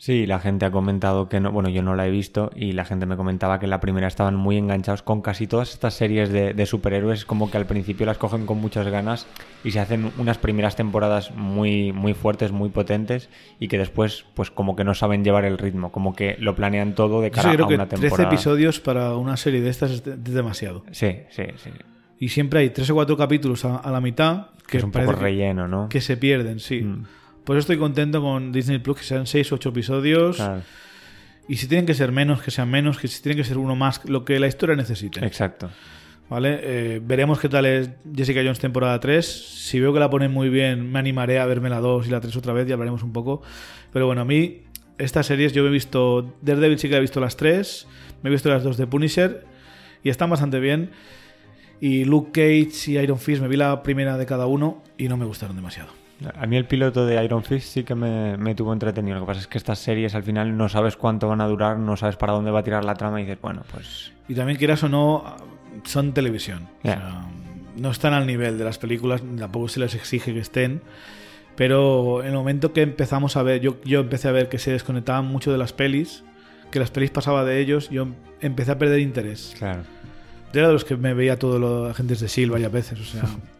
[0.00, 2.84] Sí, la gente ha comentado que no, bueno, yo no la he visto y la
[2.84, 6.30] gente me comentaba que en la primera estaban muy enganchados con casi todas estas series
[6.30, 9.26] de, de superhéroes, como que al principio las cogen con muchas ganas
[9.64, 14.52] y se hacen unas primeras temporadas muy, muy fuertes, muy potentes y que después pues
[14.52, 17.56] como que no saben llevar el ritmo, como que lo planean todo de cara sí
[17.56, 18.28] creo a que una 13 temporada.
[18.32, 20.84] episodios para una serie de estas es, de- es demasiado.
[20.92, 21.70] Sí, sí, sí.
[22.20, 25.10] Y siempre hay 3 o 4 capítulos a, a la mitad que, es un poco
[25.10, 25.88] relleno, ¿no?
[25.88, 26.82] que se pierden, sí.
[26.82, 27.04] Mm.
[27.48, 30.36] Por eso estoy contento con Disney Plus, que sean 6 o 8 episodios.
[30.36, 30.60] Claro,
[31.48, 32.98] Y si tienen que ser menos, que sean menos.
[32.98, 35.24] Que si tienen que ser uno más, lo que la historia necesite.
[35.24, 35.70] exacto.
[36.28, 36.60] ¿Vale?
[36.62, 39.24] Eh, veremos qué tal es Jessica Jones temporada 3.
[39.24, 42.20] Si veo que la ponen muy bien, me animaré a verme la 2 y la
[42.20, 43.40] 3 otra vez y hablaremos un poco.
[43.94, 44.64] Pero bueno, a mí,
[44.98, 46.36] estas series yo he visto.
[46.42, 47.86] Daredevil sí que he visto las 3.
[48.22, 49.46] Me he visto las dos de Punisher.
[50.04, 50.90] Y están bastante bien.
[51.80, 55.16] Y Luke Cage y Iron Fist me vi la primera de cada uno y no
[55.16, 56.07] me gustaron demasiado.
[56.36, 59.14] A mí el piloto de Iron Fist sí que me, me tuvo entretenido.
[59.16, 61.78] Lo que pasa es que estas series al final no sabes cuánto van a durar,
[61.78, 64.58] no sabes para dónde va a tirar la trama y dices, bueno, pues Y también,
[64.58, 65.36] quieras o no,
[65.84, 66.68] son televisión.
[66.82, 66.94] O Ya.
[66.96, 67.20] sea,
[67.76, 70.82] no están al nivel de las películas, tampoco se les exige que estén.
[71.54, 74.70] Pero en el momento que empezamos a ver, yo, yo empecé a ver que se
[74.72, 76.24] desconectaban mucho de las pelis,
[76.70, 78.08] que las pelis pasaba de ellos, yo
[78.40, 79.54] empecé a perder interés.
[79.58, 79.82] claro.
[80.52, 82.52] Yo era de los que me veía todos los agentes de S.H.I.E.L.D.
[82.52, 83.22] varias veces, o sea...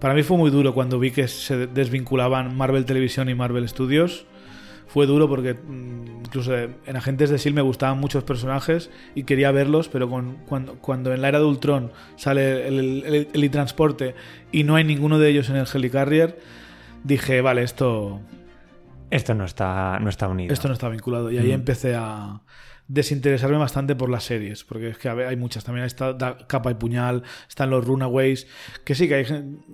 [0.00, 4.26] para mí fue muy duro cuando vi que se desvinculaban Marvel Televisión y Marvel Studios.
[4.88, 7.62] Fue duro porque mm, incluso en Agentes de S.H.I.E.L.D.
[7.62, 11.44] me gustaban muchos personajes y quería verlos, pero con- cuando, cuando en la era de
[11.44, 14.16] Ultron sale el, el, el- el transporte
[14.50, 16.40] y no hay ninguno de ellos en el Helicarrier,
[17.04, 18.20] dije, vale, esto,
[19.10, 20.52] Esto no está, no está unido.
[20.52, 21.30] esto no está vinculado.
[21.30, 22.40] Y ahí empecé a
[22.92, 25.62] desinteresarme bastante por las series, porque es que hay muchas.
[25.64, 28.48] También está Da- Capa y Puñal, están los Runaways,
[28.84, 29.26] que sí, que hay,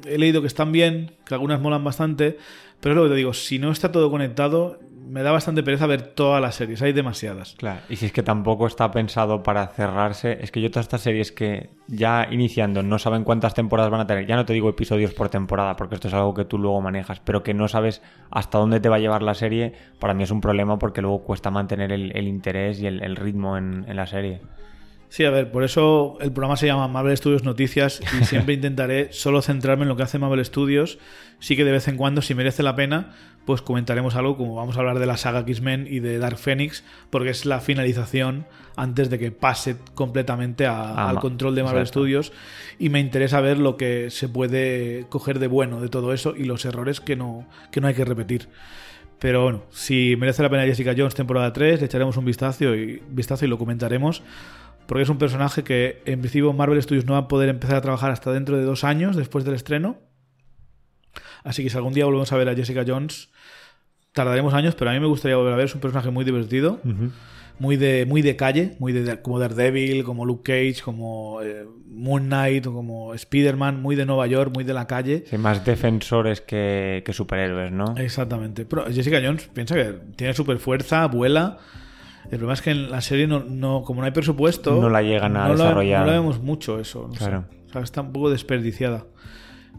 [0.04, 2.36] he leído que están bien, que algunas molan bastante,
[2.80, 5.86] pero es lo que te digo, si no está todo conectado, me da bastante pereza
[5.86, 7.54] ver todas las series, hay demasiadas.
[7.56, 11.00] Claro, y si es que tampoco está pensado para cerrarse, es que yo todas estas
[11.00, 14.68] series que ya iniciando no saben cuántas temporadas van a tener, ya no te digo
[14.68, 18.02] episodios por temporada, porque esto es algo que tú luego manejas, pero que no sabes
[18.30, 21.22] hasta dónde te va a llevar la serie, para mí es un problema porque luego
[21.22, 24.40] cuesta mantener el, interés y el, ritmo en, en la serie.
[25.08, 29.12] Sí, a ver, por eso el programa se llama Marvel Studios Noticias y siempre intentaré
[29.12, 30.98] solo centrarme en lo que hace Marvel Studios.
[31.38, 33.14] Sí que de vez en cuando, si merece la pena,
[33.44, 36.84] pues comentaremos algo como vamos a hablar de la saga X-Men y de Dark Phoenix,
[37.10, 42.32] porque es la finalización antes de que pase completamente al control de Marvel Studios
[42.78, 46.44] y me interesa ver lo que se puede coger de bueno de todo eso y
[46.44, 48.48] los errores que no, que no hay que repetir.
[49.18, 53.02] Pero bueno, si merece la pena Jessica Jones temporada 3, le echaremos un vistazo y,
[53.08, 54.22] vistazo y lo comentaremos
[54.86, 57.80] porque es un personaje que en principio Marvel Studios no va a poder empezar a
[57.80, 59.98] trabajar hasta dentro de dos años después del estreno.
[61.44, 63.30] Así que si algún día volvemos a ver a Jessica Jones,
[64.12, 65.66] tardaremos años, pero a mí me gustaría volver a ver.
[65.66, 66.80] Es un personaje muy divertido,
[67.58, 72.26] muy, de, muy de calle, muy de, como Daredevil, como Luke Cage, como eh, Moon
[72.26, 75.24] Knight, como Spider-Man, muy de Nueva York, muy de la calle.
[75.28, 77.94] Sí, más defensores que, que superhéroes, ¿no?
[77.96, 78.64] Exactamente.
[78.64, 81.58] Pero Jessica Jones piensa que tiene super fuerza, vuela
[82.30, 85.36] el problema es que en la serie, no, como no hay presupuesto, no la llegan
[85.36, 86.00] a desarrollar.
[86.00, 87.10] no la vemos mucho eso.
[87.16, 87.44] claro.
[87.82, 89.06] está un poco desperdiciada.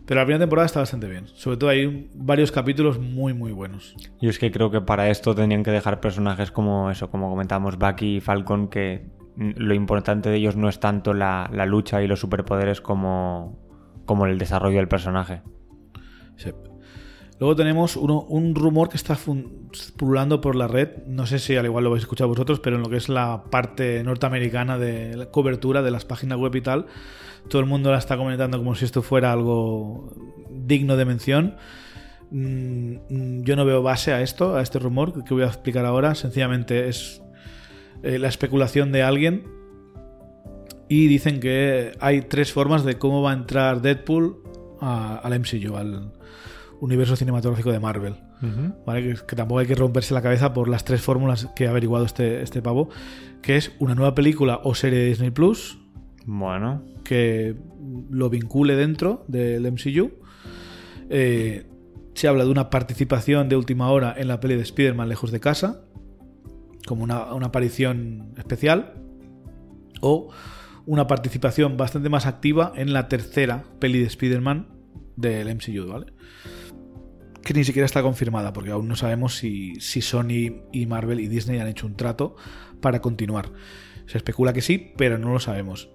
[0.07, 1.27] Pero la primera temporada está bastante bien.
[1.27, 3.93] Sobre todo hay varios capítulos muy, muy buenos.
[4.21, 7.77] Yo es que creo que para esto tenían que dejar personajes como eso, como comentábamos,
[7.77, 9.05] Bucky y Falcon, que
[9.35, 13.59] lo importante de ellos no es tanto la, lucha y los superpoderes como,
[14.05, 15.41] como el desarrollo del personaje.
[16.37, 16.51] Sí.
[17.39, 19.15] Luego tenemos un rumor que está
[19.95, 21.05] pululando por la red.
[21.05, 23.43] No sé si al igual lo habéis escuchado vosotros, pero en lo que es la
[23.51, 26.87] parte norteamericana de la cobertura de las páginas web y tal,
[27.47, 30.13] todo el mundo la está comentando como si esto fuera algo
[30.49, 31.57] digno de mención.
[32.31, 36.15] Mm, yo no veo base a esto, a este rumor que voy a explicar ahora.
[36.15, 37.21] Sencillamente es
[38.01, 39.43] eh, la especulación de alguien.
[40.89, 44.37] Y dicen que hay tres formas de cómo va a entrar Deadpool
[44.79, 46.13] al MCU, al,
[46.79, 48.15] universo cinematográfico de Marvel.
[48.41, 52.41] Que, tampoco hay que romperse la cabeza por las tres fórmulas que ha averiguado este,
[52.41, 52.89] este pavo,
[53.41, 55.79] que es una nueva película o serie de Disney Plus.
[56.25, 56.83] Bueno.
[57.03, 57.55] Que
[58.09, 60.11] lo vincule dentro del MCU.
[61.09, 61.65] Eh,
[62.13, 65.39] se habla de una participación de última hora en la peli de Spider-Man Lejos de
[65.39, 65.81] Casa,
[66.85, 68.93] como una, una aparición especial.
[70.01, 70.29] O
[70.85, 74.67] una participación bastante más activa en la tercera peli de Spider-Man
[75.17, 76.13] del MCU, ¿vale?
[77.47, 81.29] Que ni siquiera está confirmada, porque aún no sabemos si, si Sony y Marvel y
[81.29, 82.35] Disney han hecho un trato
[82.81, 83.51] para continuar.
[84.05, 85.89] Se especula que sí, pero no lo sabemos.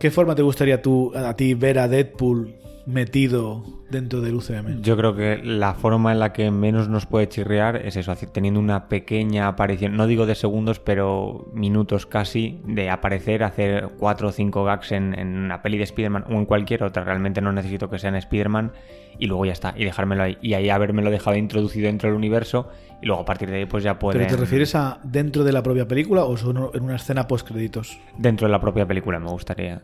[0.00, 2.54] ¿Qué forma te gustaría tú, a ti ver a Deadpool
[2.86, 4.80] metido dentro del UCM?
[4.80, 8.60] Yo creo que la forma en la que menos nos puede chirrear es eso, teniendo
[8.60, 14.32] una pequeña aparición, no digo de segundos, pero minutos casi, de aparecer, hacer cuatro o
[14.32, 17.04] cinco gags en, en una peli de Spider-Man o en cualquier otra.
[17.04, 18.72] Realmente no necesito que sea en Spider-Man
[19.18, 20.38] y luego ya está, y dejármelo ahí.
[20.40, 22.68] Y ahí habérmelo dejado introducido dentro del universo
[23.02, 24.18] y luego a partir de ahí pues ya puede...
[24.18, 27.48] ¿Pero te refieres a dentro de la propia película o solo en una escena post
[27.48, 27.98] créditos?
[28.16, 29.82] Dentro de la propia película me gustaría.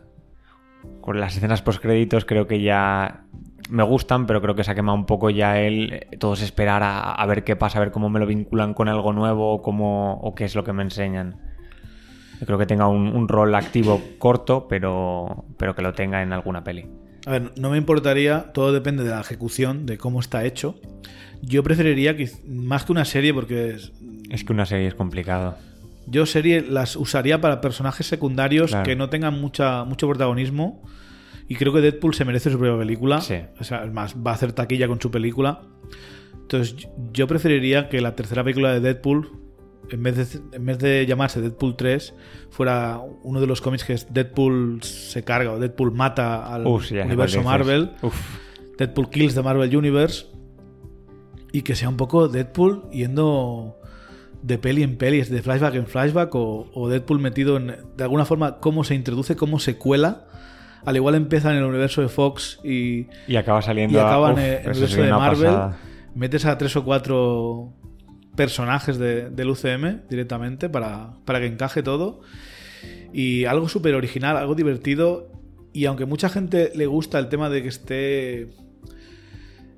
[1.03, 3.25] Con las escenas post créditos creo que ya
[3.69, 6.07] me gustan, pero creo que se ha quemado un poco ya él.
[6.17, 9.51] Todos esperar a, ver qué pasa, a ver cómo me lo vinculan con algo nuevo
[9.51, 11.41] o, cómo, o qué es lo que me enseñan.
[12.39, 16.31] Yo creo que tenga un, un rol activo corto, pero, pero que lo tenga en
[16.31, 16.85] alguna peli.
[17.25, 20.79] A ver, no me importaría, todo depende de la ejecución, de cómo está hecho.
[21.41, 23.91] Yo preferiría que más que una serie, porque es,
[24.29, 25.57] es que una serie es complicado.
[26.05, 30.83] Yo serie las usaría para personajes secundarios que no tengan mucha, mucho protagonismo.
[31.47, 33.21] Y creo que Deadpool se merece su propia película.
[33.21, 33.35] Sí.
[33.59, 35.61] O sea, más, va a hacer taquilla con su película.
[36.33, 39.43] Entonces, yo preferiría que la tercera película de Deadpool
[39.89, 42.13] en vez, de, en vez de llamarse Deadpool 3,
[42.49, 47.43] fuera uno de los cómics que es Deadpool se carga o Deadpool mata al universo
[47.43, 47.91] Marvel.
[48.77, 50.27] Deadpool kills the Marvel Universe.
[51.51, 53.77] Y que sea un poco Deadpool yendo
[54.43, 58.59] de peli en peli, de flashback en flashback, o, Deadpool metido en, de alguna forma,
[58.59, 60.25] cómo se introduce, cómo se cuela.
[60.85, 64.39] Al igual empieza en el universo de Fox y, y acaba saliendo y acaba en
[64.39, 65.55] el universo de Marvel.
[66.13, 67.73] Metes a tres o cuatro
[68.35, 72.19] personajes del UCM directamente para, para que encaje todo.
[73.13, 75.31] Y algo súper original, algo divertido.
[75.71, 78.49] Y aunque mucha gente le gusta el tema de que esté.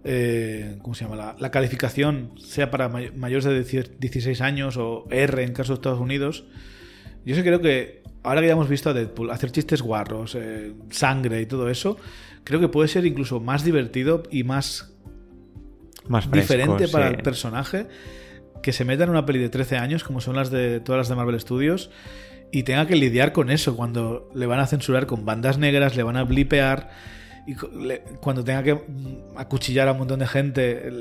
[0.07, 1.35] Eh, ¿Cómo se llama?
[1.39, 6.45] La, calificación sea para mayores de 16 años o R en caso de Estados Unidos.
[7.25, 10.73] Yo sí creo que ahora que ya hemos visto a Deadpool hacer chistes guarros, eh,
[10.91, 11.97] sangre y todo eso,
[12.43, 14.93] creo que puede ser incluso más divertido y más,
[16.07, 17.87] más diferente para el personaje
[18.61, 21.09] que se meta en una peli de 13 años, como son las de todas las
[21.09, 21.91] de Marvel Studios,
[22.51, 26.03] y tenga que lidiar con eso cuando le van a censurar con bandas negras, le
[26.03, 26.89] van a blipear,
[27.45, 27.55] y
[28.21, 28.81] cuando tenga que
[29.35, 30.91] acuchillar a un montón de gente,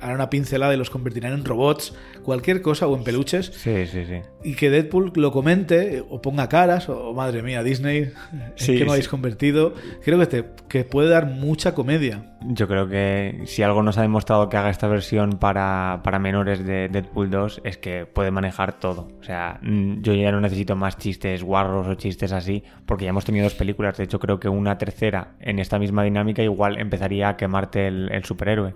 [0.00, 3.46] hará una pincelada y los convertirán en robots, cualquier cosa o en peluches.
[3.46, 4.20] Sí, sí, sí.
[4.42, 8.92] Y que Deadpool lo comente o ponga caras o madre mía, Disney, ¿en qué me
[8.92, 9.74] habéis convertido?
[10.02, 12.36] Creo que, te, que puede dar mucha comedia.
[12.42, 16.64] Yo creo que si algo nos ha demostrado que haga esta versión para, para menores
[16.64, 19.08] de Deadpool 2 es que puede manejar todo.
[19.20, 23.10] O sea, mm, yo ya no necesito más chistes guarros o chistes así, porque ya
[23.10, 23.98] hemos tenido dos películas.
[23.98, 28.24] De hecho, creo que una tercera en esta misma dinámica igual empezaría a quemarte el
[28.24, 28.74] superhéroe.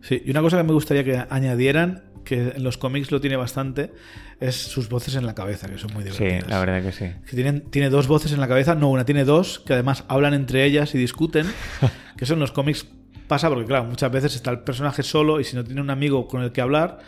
[0.00, 3.36] Sí, y una cosa que me gustaría que añadieran, que en los cómics lo tiene
[3.36, 3.92] bastante,
[4.40, 6.44] es sus voces en la cabeza, que son muy divertidas.
[6.44, 7.06] Sí, la verdad que sí.
[7.26, 10.34] Que tienen, tiene dos voces en la cabeza, no una, tiene dos, que además hablan
[10.34, 11.46] entre ellas y discuten,
[12.16, 12.86] que eso en los cómics
[13.26, 16.28] pasa porque, claro, muchas veces está el personaje solo y si no tiene un amigo
[16.28, 16.98] con el que hablar,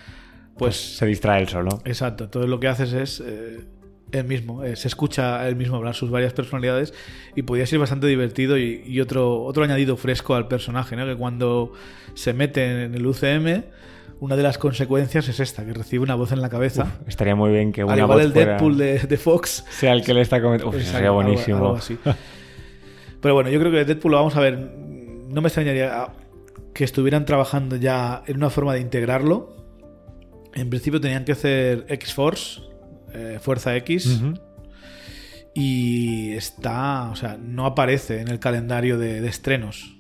[0.59, 0.77] pues...
[0.77, 1.81] pues se distrae él solo.
[1.85, 3.23] Exacto, entonces lo que haces es...
[3.25, 3.65] Eh,
[4.13, 6.93] él mismo, eh, se escucha él mismo hablar sus varias personalidades
[7.37, 11.07] y podría ser bastante divertido y, otro, otro añadido fresco al personaje, ¿no?
[11.07, 11.73] que cuando
[12.15, 13.65] se mete en el UCM,
[14.21, 16.99] una de las consecuencias es esta, que recibe una voz en la cabeza.
[17.07, 20.21] estaría muy bien que una Al igual el Deadpool de, Fox sea el que le
[20.21, 20.79] está comentando.
[20.81, 21.79] sería buenísimo.
[23.21, 24.59] Pero bueno, yo creo que Deadpool lo vamos a ver.
[24.59, 26.09] No me extrañaría
[26.75, 29.57] que estuvieran trabajando ya en una forma de integrarlo.
[30.55, 32.63] En principio tenían que hacer X-Force,
[33.15, 34.23] eh, Fuerza X.
[35.55, 39.97] Y está, o sea, no aparece en el calendario de, estrenos.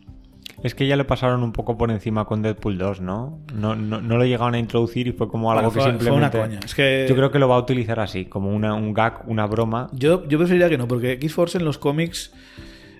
[0.62, 3.40] Es que ya le pasaron un poco por encima con Deadpool 2, ¿no?
[3.55, 6.09] No, no, lo llegaron a introducir y fue como algo que simplemente.
[6.09, 6.61] Fue una coña.
[6.62, 7.07] Es que...
[7.09, 9.88] Yo creo que lo va a utilizar así, como una, un gag, una broma.
[9.92, 12.33] Yo, yo preferiría que no, porque X-Force en los cómics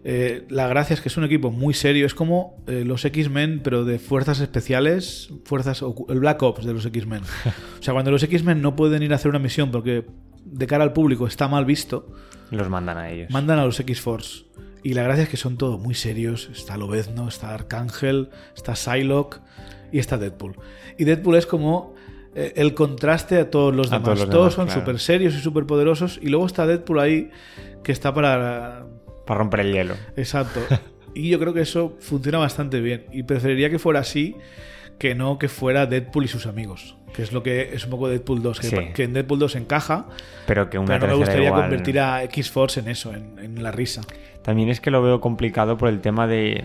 [0.03, 2.07] eh, la gracia es que es un equipo muy serio.
[2.07, 6.87] Es como eh, los X-Men, pero de fuerzas especiales, fuerzas el Black Ops de los
[6.87, 7.23] X-Men.
[7.81, 10.07] o sea, cuando los X-Men no pueden ir a hacer una misión porque
[10.45, 12.09] de cara al público está mal visto,
[12.51, 13.31] los mandan a ellos.
[13.31, 14.45] Mandan a los X-Force.
[14.83, 16.49] Y la gracia es que son todos muy serios.
[16.53, 19.41] Está Lobezno, está Arcángel, está Psylocke
[19.93, 20.57] y está Deadpool.
[20.99, 21.95] Y Deadpool es como
[22.35, 24.29] eh, el contraste a todos los demás.
[24.29, 26.19] Todos, son súper serios y súper poderosos.
[26.23, 27.31] Y luego está Deadpool ahí
[27.85, 28.87] que está para
[29.27, 29.95] para romper el hielo.
[30.17, 30.61] Exacto.
[31.13, 33.07] Y yo creo que eso funciona bastante bien.
[33.11, 34.37] Y preferiría que fuera así
[34.99, 36.97] que no que fuera Deadpool y sus amigos.
[37.13, 38.61] Que es lo que es un poco Deadpool 2.
[38.95, 40.07] Que, en Deadpool 2 encaja.
[40.47, 43.73] Pero que una pero no me gustaría convertir a X-Force en eso, en, en la
[43.73, 44.03] risa.
[44.43, 46.65] También es que lo veo complicado por el tema de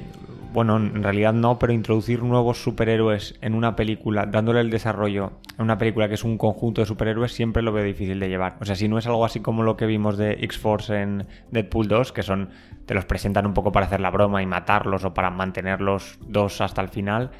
[0.55, 5.65] bueno, en realidad no, pero introducir nuevos superhéroes en una película, dándole el desarrollo en
[5.65, 8.55] una película que es un conjunto de superhéroes, siempre lo veo difícil de llevar.
[8.61, 11.89] O sea, si no es algo así como lo que vimos de X-Force en Deadpool
[11.89, 12.51] 2, que son,
[12.85, 16.61] te los presentan un poco para hacer la broma y matarlos o para mantenerlos dos
[16.61, 17.31] hasta el final.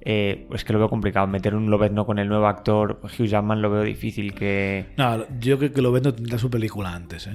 [0.00, 1.26] Eh, es que lo veo complicado.
[1.26, 4.86] Meter un Lobezno con el nuevo actor Hugh Jackman lo veo difícil que...
[4.96, 7.34] No, yo creo que Lobezno tendrá su película antes, ¿eh?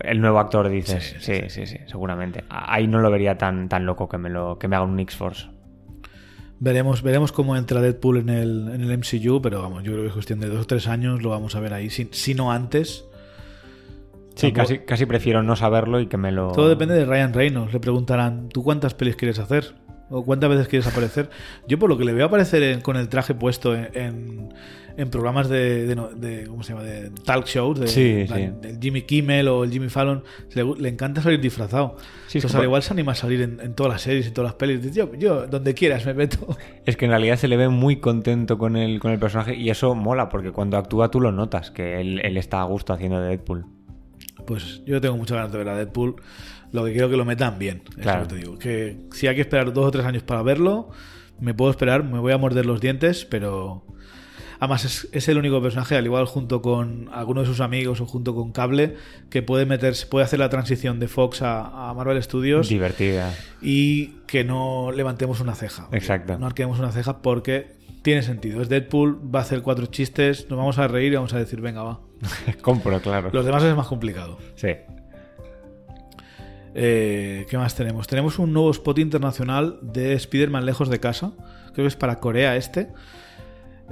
[0.00, 1.16] El nuevo actor, dices.
[1.20, 2.44] Sí sí, sí, seguramente.
[2.48, 5.48] Ahí no lo vería tan, tan loco que me, lo, que me haga un X-Force.
[6.60, 10.08] Veremos, veremos cómo entra Deadpool en el, en el MCU, pero vamos, yo creo que
[10.08, 13.04] es cuestión de dos o tres años, lo vamos a ver ahí, si, no antes.
[14.36, 16.52] Sí, casi, casi prefiero no saberlo y que me lo...
[16.52, 17.72] Todo depende de Ryan Reynolds.
[17.72, 19.74] Le preguntarán, ¿tú cuántas pelis quieres hacer?
[20.08, 21.30] ¿O cuántas veces quieres aparecer?
[21.66, 24.54] Yo por lo que le veo aparecer con el traje puesto en en
[25.10, 26.84] programas de, ¿cómo se llama?
[26.84, 30.22] de talk shows, de, Jimmy Kimmel o el Jimmy Fallon,
[30.54, 31.96] le, encanta salir disfrazado.
[32.26, 34.54] Sí, Entonces, al igual se anima a salir en, todas las series y todas las
[34.54, 34.94] pelis.
[34.94, 36.56] Yo, yo, donde quieras me meto.
[36.84, 39.70] Es que en realidad se le ve muy contento con el, con el personaje y
[39.70, 43.28] eso mola, porque cuando actúa tú lo notas, que él, está a gusto haciendo de
[43.28, 43.66] Deadpool.
[44.46, 46.16] Pues yo tengo muchas ganas de ver a Deadpool.
[46.72, 47.82] Lo que quiero que lo metan bien.
[48.00, 48.26] claro.
[48.26, 48.58] te digo.
[48.58, 50.90] Que si hay que esperar dos o tres años para verlo,
[51.38, 53.84] me puedo esperar, me voy a morder los dientes, pero
[54.62, 58.32] Además, es, el único personaje, al igual junto con alguno de sus amigos o junto
[58.32, 58.94] con Cable,
[59.28, 62.68] que puede meterse, puede hacer la transición de Fox a, Marvel Studios.
[62.68, 63.34] Divertida.
[63.60, 65.88] Y que no levantemos una ceja.
[65.90, 66.38] Exacto.
[66.38, 68.62] No arquemos una ceja porque tiene sentido.
[68.62, 71.60] Es Deadpool, va a hacer cuatro chistes, nos vamos a reír y vamos a decir,
[71.60, 71.98] venga, va.
[72.62, 73.30] Compro, claro.
[73.32, 74.38] Los demás es más complicado.
[74.54, 74.68] Sí.
[76.76, 78.06] Eh, ¿Qué más tenemos?
[78.06, 81.32] Tenemos un nuevo spot internacional de Spider-Man lejos de casa.
[81.72, 82.90] Creo que es para Corea este.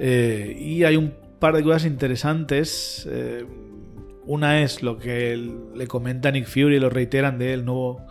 [0.03, 3.07] Eh, y hay un par de cosas interesantes.
[3.09, 3.45] Eh,
[4.25, 5.37] una es lo que
[5.75, 8.07] le comenta Nick Fury, lo reiteran de él, nuevo,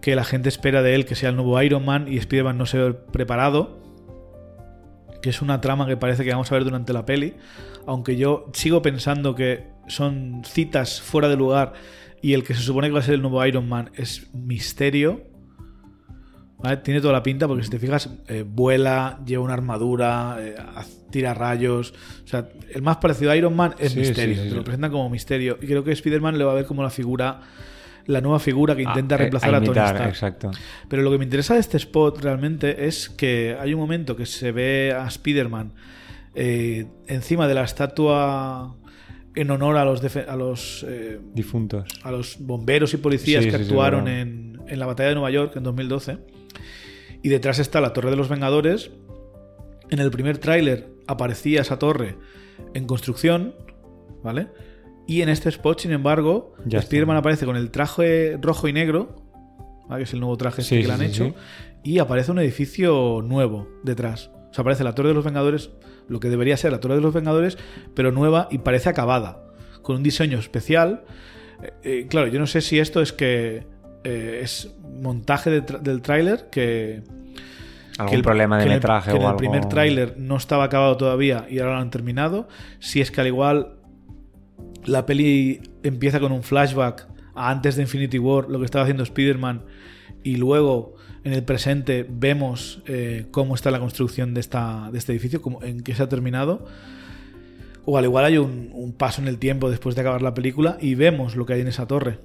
[0.00, 2.64] que la gente espera de él que sea el nuevo Iron Man y Spider-Man no
[2.64, 3.78] se ve preparado.
[5.20, 7.34] Que es una trama que parece que vamos a ver durante la peli.
[7.86, 11.74] Aunque yo sigo pensando que son citas fuera de lugar
[12.22, 15.24] y el que se supone que va a ser el nuevo Iron Man es misterio.
[16.62, 16.76] ¿Vale?
[16.78, 20.54] Tiene toda la pinta porque si te fijas, eh, vuela, lleva una armadura, eh,
[21.10, 21.92] tira rayos.
[22.24, 24.36] O sea, el más parecido a Iron Man es Sí, Misterio.
[24.36, 25.58] sí, sí, te lo presentan como Misterio.
[25.60, 27.40] Y creo que Spider-Man le va a ver como la figura,
[28.06, 30.08] la nueva figura que intenta Ah, eh, reemplazar a, Tony imitar, Stark.
[30.08, 30.50] Exacto.
[30.88, 34.26] Pero lo que me interesa de este spot realmente es que hay un momento que
[34.26, 35.72] se ve a Spider-Man
[36.34, 38.74] eh, encima de la estatua
[39.34, 41.84] en honor a los, a los eh, Difuntos.
[42.02, 45.14] a los bomberos y policías Sí, que sí, sí, actuaron en, en la batalla de
[45.14, 46.18] Nueva York en 2012.
[47.22, 48.90] Y detrás está la Torre de los Vengadores.
[49.90, 52.16] En el primer tráiler aparecía esa torre
[52.74, 53.54] en construcción,
[54.22, 54.48] ¿vale?
[55.06, 56.78] Y en este spot, sin embargo, Ya.
[56.78, 59.16] Spider-Man aparece con el traje rojo y negro,
[59.88, 60.00] ¿vale?
[60.00, 61.34] que es el nuevo traje este Sí, que le han sí, hecho,
[61.82, 64.30] y aparece un edificio nuevo detrás.
[64.50, 65.70] O sea, aparece la Torre de los Vengadores,
[66.08, 67.58] lo que debería ser la Torre de los Vengadores,
[67.94, 69.44] pero nueva y parece acabada,
[69.82, 71.04] con un diseño especial.
[71.62, 73.66] Eh, eh, claro, yo no sé si esto es que
[74.04, 77.02] eh, es montaje de tra- del tráiler, que,
[77.98, 79.38] Algún que el- problema de que en el- metraje que en el algo.
[79.38, 82.48] primer tráiler no estaba acabado todavía y ahora lo han terminado.
[82.78, 83.76] Si es que al igual
[84.84, 89.02] la peli empieza con un flashback a antes de Infinity War, lo que estaba haciendo
[89.04, 89.62] Spider-Man,
[90.22, 90.94] y luego
[91.24, 95.62] en el presente vemos eh, cómo está la construcción de, esta, de este edificio, cómo-
[95.62, 96.66] en qué se ha terminado.
[97.84, 100.78] O al igual hay un, un paso en el tiempo después de acabar la película
[100.80, 102.18] y vemos lo que hay en esa torre.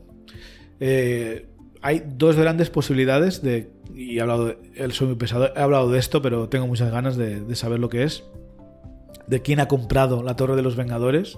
[0.80, 1.48] Eh,
[1.82, 3.72] hay dos grandes posibilidades de.
[3.96, 4.58] Y he hablado de.
[4.76, 5.52] él soy muy pesado.
[5.56, 8.24] He hablado de esto, pero tengo muchas ganas de, de saber lo que es.
[9.28, 11.38] De quién ha comprado la Torre de los Vengadores.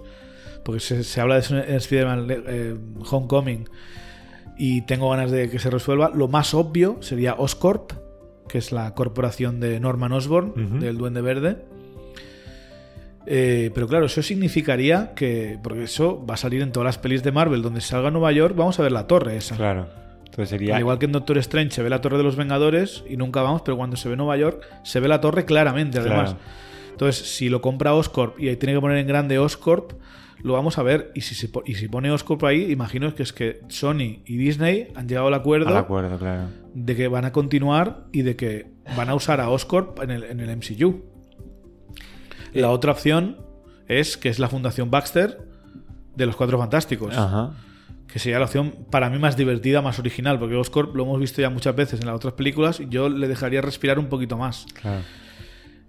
[0.63, 2.75] Porque se, se habla de eso en Spider-Man eh,
[3.09, 3.69] Homecoming.
[4.57, 6.11] Y tengo ganas de que se resuelva.
[6.13, 7.93] Lo más obvio sería Oscorp,
[8.49, 11.57] que es la corporación de Norman Osborn, del Duende Verde.
[13.25, 15.57] Eh, pero claro, eso significaría que.
[15.63, 17.61] Porque eso va a salir en todas las pelis de Marvel.
[17.61, 19.55] Donde salga Nueva York, vamos a ver la torre esa.
[19.55, 19.87] Claro.
[20.39, 20.75] Entonces sería.
[20.75, 23.41] Al igual que en Doctor Strange se ve la Torre de los Vengadores y nunca
[23.41, 26.31] vamos, pero cuando se ve Nueva York se ve la torre claramente, además.
[26.31, 26.45] Claro.
[26.91, 29.93] Entonces, si lo compra Oscorp y ahí tiene que poner en grande Oscorp,
[30.41, 31.11] lo vamos a ver.
[31.13, 34.87] Y si, se y si pone Oscorp ahí, imagino que es que Sony y Disney
[34.95, 36.47] han llegado al acuerdo Al acuerdo, claro.
[36.73, 40.23] de que van a continuar y de que van a usar a Oscorp en el,
[40.23, 41.03] en el MCU.
[42.53, 43.37] La otra opción
[43.87, 45.37] es que es la Fundación Baxter
[46.15, 47.53] de los Cuatro Fantásticos Ajá.
[48.11, 51.41] Que sería la opción para mí más divertida, más original, porque Oscorp lo hemos visto
[51.41, 54.65] ya muchas veces en las otras películas y yo le dejaría respirar un poquito más.
[54.81, 55.01] Claro.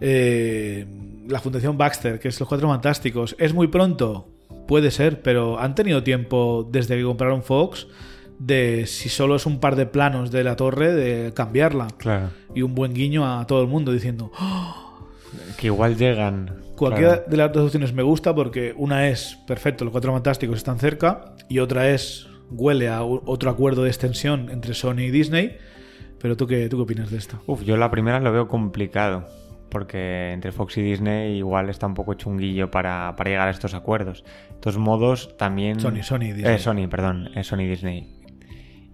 [0.01, 0.87] Eh,
[1.29, 4.29] la Fundación Baxter, que es Los Cuatro Fantásticos, ¿es muy pronto?
[4.67, 7.87] Puede ser, pero han tenido tiempo desde que compraron Fox
[8.39, 11.89] de si solo es un par de planos de la torre, de cambiarla.
[11.99, 12.31] Claro.
[12.55, 14.77] Y un buen guiño a todo el mundo diciendo, "Oh,
[15.59, 16.57] Que igual llegan.
[16.77, 17.31] Cualquiera Claro.
[17.31, 21.35] de las dos opciones me gusta porque una es perfecto, los cuatro fantásticos están cerca
[21.51, 25.59] y otra es huele a otro acuerdo de extensión entre Sony y Disney.
[26.19, 27.43] Pero tú qué, tú qué opinas de esto?
[27.47, 29.27] Uf, yo la primera lo veo complicado.
[29.71, 33.73] Porque entre Fox y Disney igual está un poco chunguillo para, para llegar a estos
[33.75, 34.25] acuerdos.
[34.25, 35.79] De todos modos, también.
[35.79, 36.55] Sony, Sony y Disney.
[36.55, 37.31] Eh, Sony, perdón.
[37.37, 38.17] eh, Sony y Disney.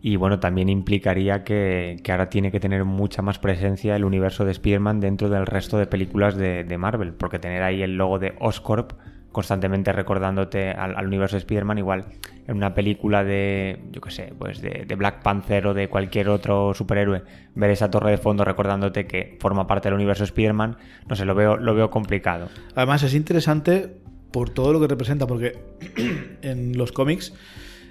[0.03, 4.45] Y bueno, también implicaría que, que ahora tiene que tener mucha más presencia el universo
[4.45, 7.15] de Spider-Man dentro del resto de películas de, de Marvel.
[7.15, 8.93] Porque tener ahí el logo de Oscorp
[9.37, 12.07] constantemente recordándote al, universo de Spider-Man, igual
[12.47, 16.73] en una película de, yo qué sé, pues de, Black Panther o de cualquier otro
[16.73, 17.23] superhéroe,
[17.55, 21.27] ver esa torre de fondo recordándote que forma parte del universo de Spider-Man, no sé,
[21.27, 22.49] lo veo, lo veo complicado.
[22.75, 23.99] Además es interesante
[24.33, 25.59] por todo lo que representa, porque
[26.41, 27.35] en los cómics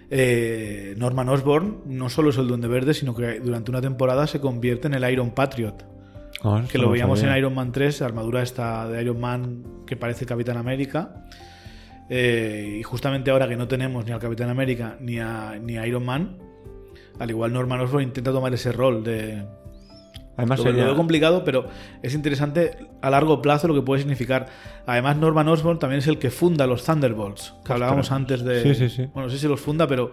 [0.09, 4.39] eh, Norman Osborn no solo es el Duende Verde, sino que durante una temporada se
[4.39, 5.94] convierte en el Iron Patriot.
[6.71, 10.25] Que lo veíamos en Iron Man 3, la armadura esta de Iron Man que parece
[10.25, 11.25] Capitán América.
[12.09, 15.87] Eh, y justamente ahora que no tenemos ni al Capitán América ni a, ni a
[15.87, 16.37] Iron Man,
[17.19, 19.43] al igual Norman Osborn intenta tomar ese rol de...
[20.37, 21.65] Además, Lo, lo sería- veo complicado, pero
[22.03, 24.47] es interesante a largo plazo lo que puede significar.
[24.85, 28.61] Además, Norman Osborn también es el que funda los Thunderbolts, que hablábamos antes de...
[28.61, 29.05] Sí, sí, sí.
[29.13, 30.11] Bueno, no sé si los funda, pero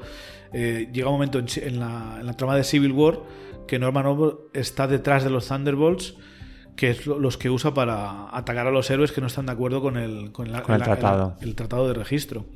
[0.53, 3.19] eh, llega un momento en, en la, en la trama de Civil War
[3.67, 6.15] que Norman Osborn está detrás de los Thunderbolts,
[6.77, 9.53] que es lo- los que usa para atacar a los héroes que no están de
[9.53, 11.37] acuerdo con el, con la- Con el la- tratado.
[11.41, 12.47] el tratado de registro.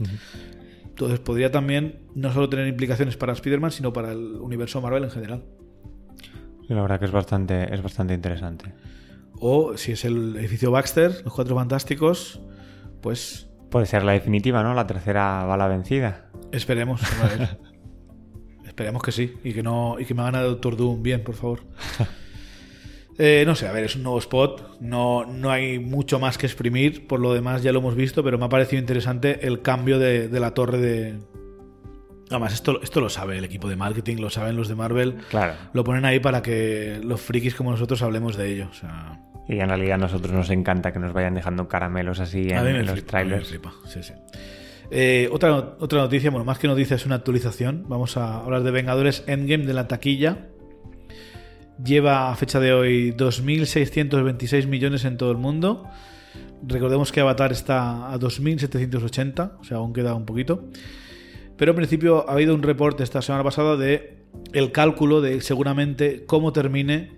[0.84, 5.11] Entonces podría también no solo tener implicaciones para Spider-Man, sino para el universo Marvel en
[5.11, 5.44] general.
[6.68, 8.72] La verdad que es bastante, es bastante interesante.
[9.38, 12.40] O si es el edificio Baxter, los cuatro fantásticos,
[13.02, 14.72] pues Puede ser la definitiva, ¿no?
[14.74, 16.30] La tercera bala vencida.
[16.52, 17.02] esperemos.
[17.20, 17.59] a ver.
[18.76, 19.32] esperemos que sí.
[19.42, 19.96] Y que no.
[19.98, 21.60] Y que me hagan a Doctor Doom bien, por favor.
[23.18, 24.78] Eh, no sé, a ver, es un nuevo spot.
[24.80, 27.06] No, no hay mucho más que exprimir.
[27.06, 30.28] Por lo demás, ya lo hemos visto, pero me ha parecido interesante el cambio de,
[30.28, 31.18] de la torre de,
[32.28, 35.14] Además, esto, esto lo sabe el equipo de marketing, lo saben los de Marvel.
[35.30, 35.54] Claro.
[35.72, 38.68] Lo ponen ahí para que los frikis como nosotros hablemos de ello.
[38.70, 39.18] O sea,
[39.48, 42.62] Y en realidad a nosotros nos encanta que nos vayan dejando caramelos así en, a
[42.62, 43.48] mí me en los flipa, a mí me trailers.
[43.48, 44.12] flipa, sí, sí.
[44.91, 47.84] Eh, otra, otra noticia, bueno, más que noticia es una actualización.
[47.89, 50.49] Vamos a hablar de Vengadores Endgame de la taquilla.
[51.84, 55.84] Lleva a fecha de hoy 2.626 millones en todo el mundo.
[56.66, 60.64] Recordemos que Avatar está a 2.780, o sea, aún queda un poquito.
[61.57, 66.24] Pero en principio ha habido un reporte esta semana pasada de el cálculo de seguramente
[66.26, 67.16] cómo termine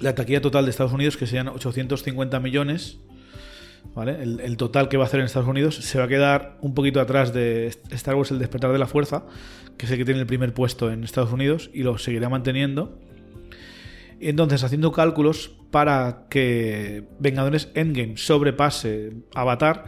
[0.00, 2.98] la taquilla total de Estados Unidos, que serían 850 millones.
[4.06, 7.00] El, total que va a hacer en Estados Unidos se va a quedar un poquito
[7.00, 9.24] atrás de Star Wars El Despertar de la Fuerza,
[9.76, 12.98] que es el que tiene el primer puesto en Estados Unidos y lo seguirá manteniendo.
[14.20, 19.86] Y entonces, haciendo cálculos para que Vengadores Endgame sobrepase Avatar,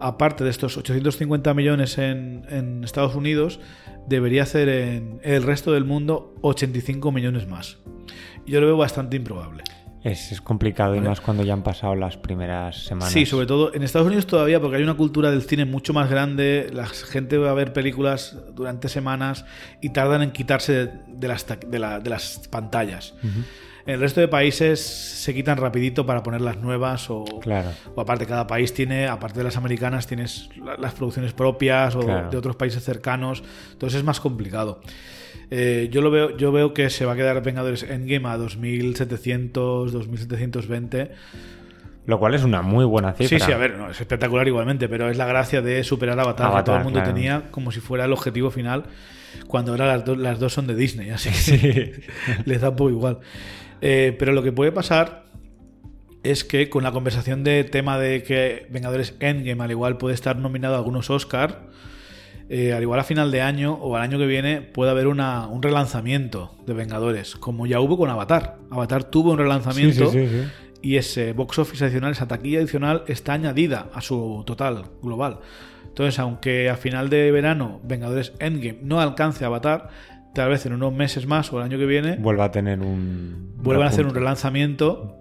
[0.00, 3.60] aparte de estos 850 millones en Estados Unidos,
[4.08, 7.78] debería hacer en el resto del mundo 85 millones más.
[8.46, 9.64] Yo lo veo bastante improbable.
[10.04, 13.12] Es, es complicado y más cuando ya han pasado las primeras semanas.
[13.12, 16.08] Sí, sobre todo en Estados Unidos todavía, porque hay una cultura del cine mucho más
[16.08, 19.44] grande, la gente va a ver películas durante semanas
[19.80, 23.14] y tardan en quitarse de las, ta- de la- de las pantallas.
[23.86, 27.70] En el resto de países se quitan rapidito para poner las nuevas o, Claro.
[27.94, 32.00] o aparte cada país tiene, aparte de las americanas, tienes la- las producciones propias o
[32.00, 32.30] Claro.
[32.30, 33.42] de otros países cercanos,
[33.72, 34.80] entonces es más complicado.
[35.50, 39.92] Eh, yo lo veo, yo veo que se va a quedar Vengadores Endgame a 2700,
[39.92, 41.10] 2720.
[42.06, 43.38] Lo cual es una muy buena cifra.
[43.38, 46.46] Sí, sí, a ver, no, es espectacular igualmente, pero es la gracia de superar Avatar,
[46.46, 47.14] que Avatar, todo el mundo claro.
[47.14, 48.84] tenía como si fuera el objetivo final,
[49.46, 51.28] cuando ahora las, do- las dos son de Disney, así
[51.60, 52.00] que
[52.46, 53.18] les da un poco igual.
[53.82, 55.24] Eh, pero lo que puede pasar
[56.22, 60.36] es que con la conversación de tema de que Vengadores Endgame al igual puede estar
[60.36, 61.66] nominado a algunos Oscar,
[62.50, 65.46] eh, al igual a final de año o al año que viene puede haber una,
[65.48, 68.56] un relanzamiento de Vengadores, como ya hubo con Avatar.
[68.70, 70.48] Avatar tuvo un relanzamiento Sí, sí, sí, sí.
[70.82, 75.40] y ese box office adicional, esa taquilla adicional está añadida a su total global.
[75.86, 79.88] Entonces, aunque a final de verano Vengadores Endgame no alcance a Avatar,
[80.34, 83.52] tal vez en unos meses más o el año que viene Vuelva a tener un.
[83.56, 85.16] vuelvan a hacer un relanzamiento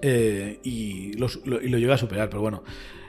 [0.00, 2.28] eh, y, los- lo, y lo llegue a superar.
[2.28, 2.62] Pero bueno,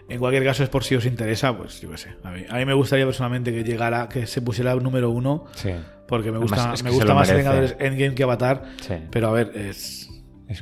[0.09, 2.09] en cualquier caso es por si os interesa, pues yo qué sé.
[2.23, 5.71] A mí, a mí me gustaría personalmente que llegara, que se pusiera número uno, Sí.
[6.07, 7.31] porque me Además, gusta, es que me gusta más.
[7.33, 8.63] Vengadores Endgame que Avatar.
[8.81, 8.95] Sí.
[9.11, 10.09] Pero a ver, es,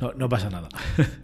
[0.00, 0.68] no, no pasa nada.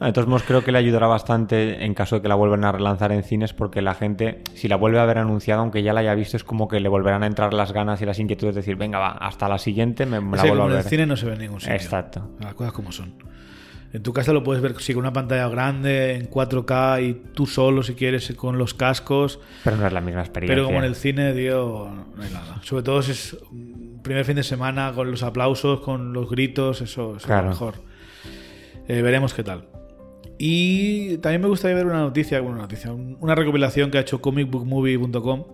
[0.00, 2.72] De todos modos, creo que le ayudará bastante en caso de que la vuelvan a
[2.72, 6.00] relanzar en cines, porque la gente, si la vuelve a ver anunciada, aunque ya la
[6.00, 8.60] haya visto, es como que le volverán a entrar las ganas y las inquietudes de
[8.60, 10.84] decir, venga, va, hasta la siguiente me, me la vuelvo a como en ver.
[10.84, 11.76] el cine no se ve en ningún sitio.
[11.76, 12.30] Exacto.
[12.40, 13.14] Las cosas como son.
[13.93, 17.47] En tu casa lo puedes ver sí, con una pantalla grande, en 4K y tú
[17.47, 19.41] solo si quieres con los cascos.
[19.64, 20.55] Pero no es la misma experiencia.
[20.55, 22.61] Pero como en el cine, tío, no hay nada.
[22.64, 23.36] Sobre todo si es
[24.03, 27.45] primer fin de semana con los aplausos, con los gritos, eso, es Claro.
[27.45, 27.74] lo mejor.
[28.89, 29.68] Eh, veremos qué tal.
[30.39, 34.20] Y también me gustaría ver una noticia, una noticia, un- una recopilación que ha hecho
[34.20, 35.45] comicbookmovie.com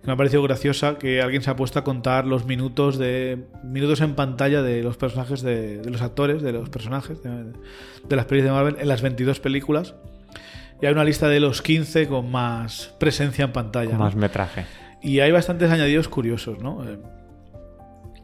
[0.00, 3.46] que me ha parecido graciosa que alguien se ha puesto a contar los minutos de
[3.64, 7.30] minutos en pantalla de los personajes de, de los actores de los personajes de,
[8.08, 9.94] de las películas de Marvel en las 22 películas
[10.80, 14.04] y hay una lista de los 15 con más presencia en pantalla Con ¿no?
[14.04, 14.64] más metraje.
[15.02, 16.88] y hay bastantes añadidos curiosos ¿no?
[16.88, 16.98] Eh,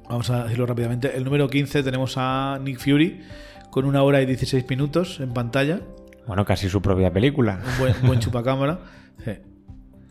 [0.08, 3.22] vamos a decirlo rápidamente el número 15 tenemos a Nick Fury
[3.70, 5.80] con una hora y 16 minutos en pantalla
[6.28, 7.60] Bueno, casi su propia película.
[7.72, 8.78] un buen, buen chupacámara.
[9.24, 9.30] Sí.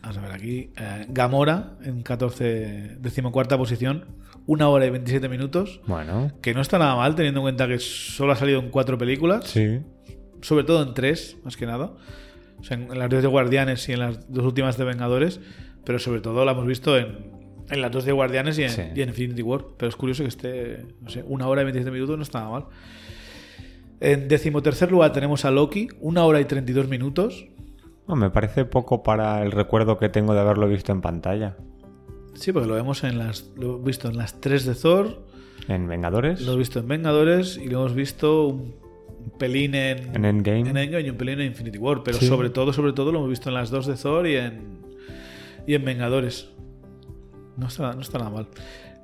[0.04, 0.70] Vamos a ver aquí.
[0.76, 4.04] eh, Gamora en 14, decimocuarta posición.
[4.46, 5.80] Una hora y 27 minutos.
[5.86, 8.98] Bueno, Que no está nada mal teniendo en cuenta que solo ha salido en cuatro
[8.98, 9.46] películas.
[9.48, 9.80] sí.
[10.42, 11.92] Sobre todo en tres, más que nada.
[12.60, 15.40] O sea, en, en las dos de Guardianes y en las dos últimas de Vengadores.
[15.86, 17.30] Pero sobre todo la hemos visto en,
[17.70, 18.82] en las dos de Guardianes y en, Sí.
[18.94, 19.64] y en Infinity War.
[19.78, 22.50] Pero es curioso que esté, no sé, una hora y 27 minutos no está nada
[22.50, 22.64] mal.
[24.00, 27.46] En decimotercer lugar tenemos a Loki, una hora y 32 minutos.
[28.06, 31.56] No, me parece poco para el recuerdo que tengo de haberlo visto en pantalla.
[32.34, 33.50] Sí, porque lo vemos en las.
[33.56, 35.22] Lo hemos visto en las 3 de Thor,
[35.68, 38.74] En Vengadores, lo hemos visto en Vengadores y lo hemos visto un
[39.38, 40.60] pelín en, en Endgame.
[40.68, 42.02] en Endgame y un pelín en Infinity War.
[42.04, 42.26] Pero Sí.
[42.26, 44.80] sobre todo, sobre todo lo hemos visto en las 2 de Thor y en.
[45.66, 46.50] y en Vengadores.
[47.56, 48.48] No está, no está nada mal.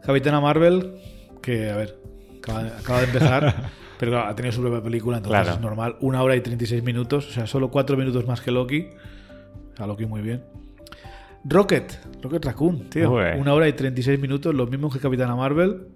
[0.04, 0.94] Capitana Marvel,
[1.40, 1.98] que a ver,
[2.38, 3.70] acaba, acaba de empezar.
[4.00, 5.56] Pero claro, ha tenido su propia película, entonces Claro.
[5.56, 5.96] es normal.
[6.00, 8.86] Una hora y 36 minutos, o sea, solo 4 minutos más que Loki.
[9.78, 10.42] A Loki muy bien.
[11.44, 13.12] Rocket, Rocket Raccoon, tío.
[13.12, 13.38] Ué.
[13.38, 15.86] Una hora y 36 minutos, los mismos que Capitana Marvel.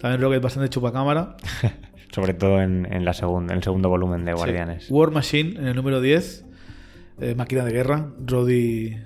[0.00, 1.36] También Rocket bastante chupacámara.
[2.12, 4.84] Sobre todo en, en la segunda, en el segundo volumen de Guardianes.
[4.86, 4.92] Sí.
[4.92, 6.44] War Machine en el número 10.
[7.20, 8.96] eh, máquina de guerra, Roddy,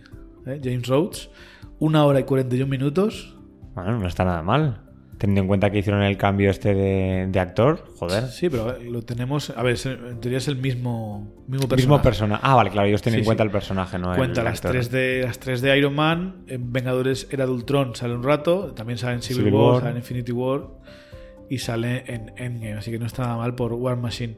[0.46, 1.30] eh, James Rhodes.
[1.78, 3.36] una hora y 41 minutos.
[3.74, 4.82] Bueno, no está nada mal.
[5.18, 8.28] Teniendo en cuenta que hicieron el cambio este de, de actor, joder.
[8.28, 9.50] Sí, pero lo tenemos.
[9.50, 11.76] A ver, en teoría es el mismo, mismo personaje.
[11.76, 12.38] Mismo persona.
[12.40, 13.46] Ah, vale, claro, ellos tienen Sí, en cuenta sí.
[13.46, 14.70] el personaje, no Cuenta el las actor.
[14.70, 16.44] tres, de, las tres de Iron Man.
[16.46, 18.72] En Vengadores Era de Ultron sale un rato.
[18.74, 19.80] También sale en Civil, Civil War, War.
[19.80, 20.62] sale en Infinity War.
[21.50, 22.74] Y sale en Endgame.
[22.74, 24.36] Así que no está nada mal por War Machine.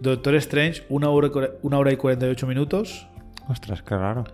[0.00, 1.30] Doctor Strange, una hora,
[1.62, 3.08] una hora y 48 minutos.
[3.48, 4.24] Ostras, qué raro.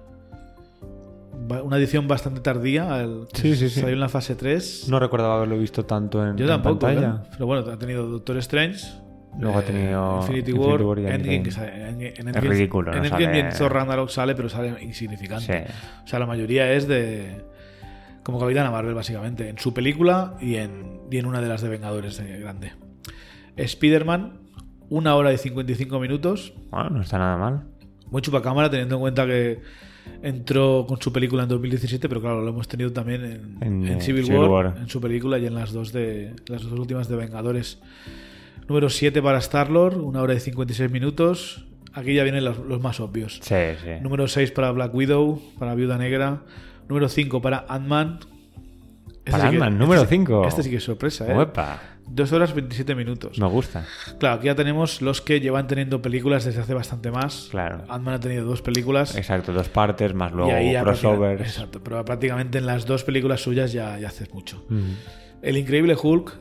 [1.48, 2.94] Una edición bastante tardía.
[2.94, 3.80] al- Sí, sí, sí.
[3.80, 4.86] Salió en la fase 3.
[4.88, 7.22] No recordaba haberlo visto tanto en, Yo en tampoco, pantalla.
[7.24, 7.28] ¿eh?
[7.32, 8.84] Pero bueno, ha tenido Doctor Strange.
[9.38, 10.52] Luego ha tenido Infinity, Infinity
[10.84, 11.42] War, y Endgame, Endgame.
[11.42, 14.82] que sale- en, en Es Endgame- ridículo, En no Endgame sale- Ragnarok sale, pero sale
[14.82, 15.66] insignificante.
[15.66, 15.74] Sí.
[16.04, 17.44] O sea, la mayoría es de.
[18.24, 19.48] Como Capitana Marvel, básicamente.
[19.48, 22.72] En su película y en, y en una de las de Vengadores de grande.
[23.56, 24.40] Spider-Man,
[24.90, 26.52] una hora y 55 minutos.
[26.70, 27.64] Bueno, no está nada mal.
[28.10, 29.60] Muy chupacámara, teniendo en cuenta que
[30.22, 33.98] entró con su película en 2017, pero claro, lo hemos tenido también en, En, en
[33.98, 34.76] eh, Civil, Civil War, War.
[34.80, 37.78] en su película y en las dos de las dos últimas de Vengadores.
[38.68, 41.64] Número 7 para Star-Lord, una hora y 56 minutos.
[41.94, 43.40] Aquí ya vienen los, los más obvios.
[43.42, 43.90] Sí, sí.
[44.02, 46.42] Número 6 para Black Widow, para Viuda Negra.
[46.88, 48.20] Número 5 para Ant-Man.
[49.28, 50.46] Este Para sí que- Ant-Man, número este sí- cinco.
[50.46, 51.36] Este sí que es sorpresa, ¿eh?
[51.36, 53.38] Uepa, 2 horas 27 minutos.
[53.38, 53.84] me gusta.
[54.18, 57.48] Claro, aquí ya tenemos los que llevan teniendo películas desde hace bastante más.
[57.50, 57.84] Claro.
[57.88, 59.14] Ant-Man ha tenido dos películas.
[59.16, 60.50] Exacto, dos partes, más luego
[60.82, 61.42] crossovers.
[61.42, 64.64] Exacto, pero prácticamente en las dos películas suyas ya, ya haces mucho.
[65.42, 66.32] El Increíble Hulk,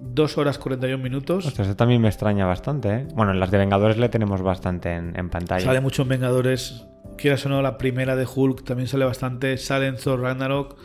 [0.00, 1.46] 2 horas 41 minutos.
[1.46, 3.08] Ostras, eso también me extraña bastante, ¿eh?
[3.14, 5.64] Bueno, en las de Vengadores le tenemos bastante en, en pantalla.
[5.64, 6.84] Sale mucho en Vengadores.
[7.16, 9.56] Quieras o no, la primera de Hulk también sale bastante.
[9.56, 10.76] Sale en Thor Ragnarok.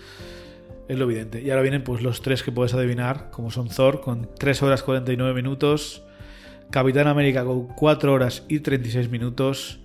[0.91, 1.41] Es lo evidente.
[1.41, 4.83] Y ahora vienen pues los tres que puedes adivinar, como son Thor, con 3 horas
[4.83, 6.03] 49 minutos.
[6.69, 9.79] Capitán América con 4 horas y 36 minutos.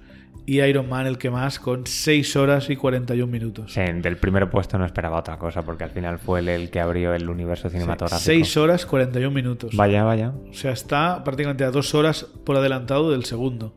[0.46, 3.76] Y Iron Man, el que más, con 6 horas y 41 minutos.
[3.76, 7.14] Del primer puesto no esperaba otra cosa, porque al final fue él el que abrió
[7.14, 8.24] el universo cinematográfico.
[8.24, 9.76] 6 horas 41 minutos.
[9.76, 10.32] Vaya, vaya.
[10.50, 13.76] O sea, está prácticamente a 2 horas por adelantado del segundo.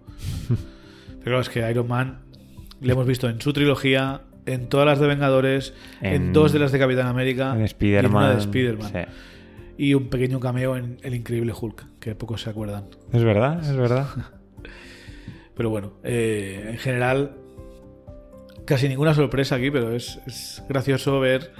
[1.07, 2.21] Pero claro, es que Iron Man
[2.81, 4.21] le hemos visto en su trilogía,
[4.53, 7.53] en todas las de Vengadores, en, En- dos de las de Capitán América En y
[7.53, 8.35] en una Spider-Man.
[8.35, 8.91] de Spider-Man.
[8.91, 8.99] sí.
[9.77, 12.85] Y un pequeño cameo en El Increíble Hulk, que pocos se acuerdan.
[13.13, 14.07] Es verdad, es verdad.
[15.55, 17.31] Pero bueno, eh, en general,
[18.65, 21.51] casi ninguna sorpresa aquí, pero es, es gracioso ver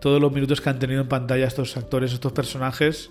[0.00, 3.10] todos los minutos que han tenido en pantalla estos actores, estos personajes,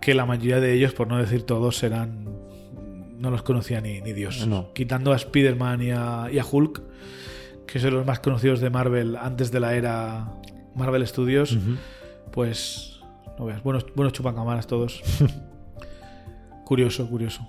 [0.00, 2.24] que la mayoría de ellos, por no decir todos, eran.
[3.18, 4.46] No los conocía ni, ni Dios.
[4.46, 4.72] No.
[4.74, 6.80] Quitando a Spider-Man y a, y a Hulk,
[7.70, 10.32] que son los más conocidos de Marvel antes de la era
[10.74, 11.56] Marvel Studios,
[12.32, 13.00] pues.
[13.38, 15.00] No veas, buenos, buenos chupacamaras todos.
[16.64, 17.46] curioso, curioso.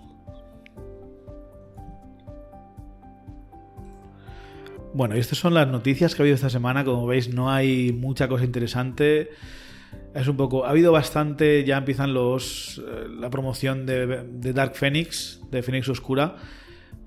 [4.94, 6.84] Bueno, y estas son las noticias que ha habido esta semana.
[6.84, 9.30] Como veis, no hay mucha cosa interesante.
[10.14, 10.66] Es un poco.
[10.66, 11.64] Ha habido bastante.
[11.64, 12.80] Ya empiezan los.
[12.86, 16.36] eh, la promoción de, de Dark Phoenix, de Phoenix Oscura.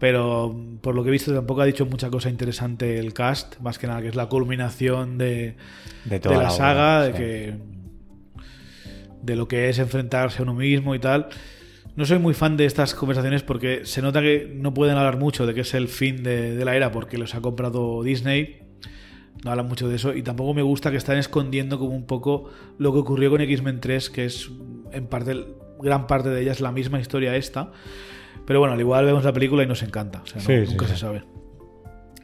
[0.02, 3.60] Pero por lo que he visto, tampoco ha dicho mucha cosa interesante el cast.
[3.60, 5.54] Más que nada, que es la culminación de,
[6.04, 7.18] De de toda la la saga, obra, de sí.
[7.18, 7.54] que
[9.22, 11.28] de lo que es enfrentarse a uno mismo y tal.
[11.94, 15.46] No soy muy fan de estas conversaciones porque se nota que no pueden hablar mucho
[15.46, 18.62] de que es el fin de, de la era porque los ha comprado Disney.
[19.44, 22.50] No hablan mucho de eso y tampoco me gusta que están escondiendo como un poco
[22.76, 24.50] lo que ocurrió con X-Men 3, que es
[24.90, 25.46] en parte,
[25.80, 27.70] gran parte de ella es la misma historia esta.
[28.46, 30.22] Pero bueno, al igual vemos la película y nos encanta.
[30.22, 30.92] O sea, no- Sí, sí, nunca sí.
[30.92, 31.22] se sabe.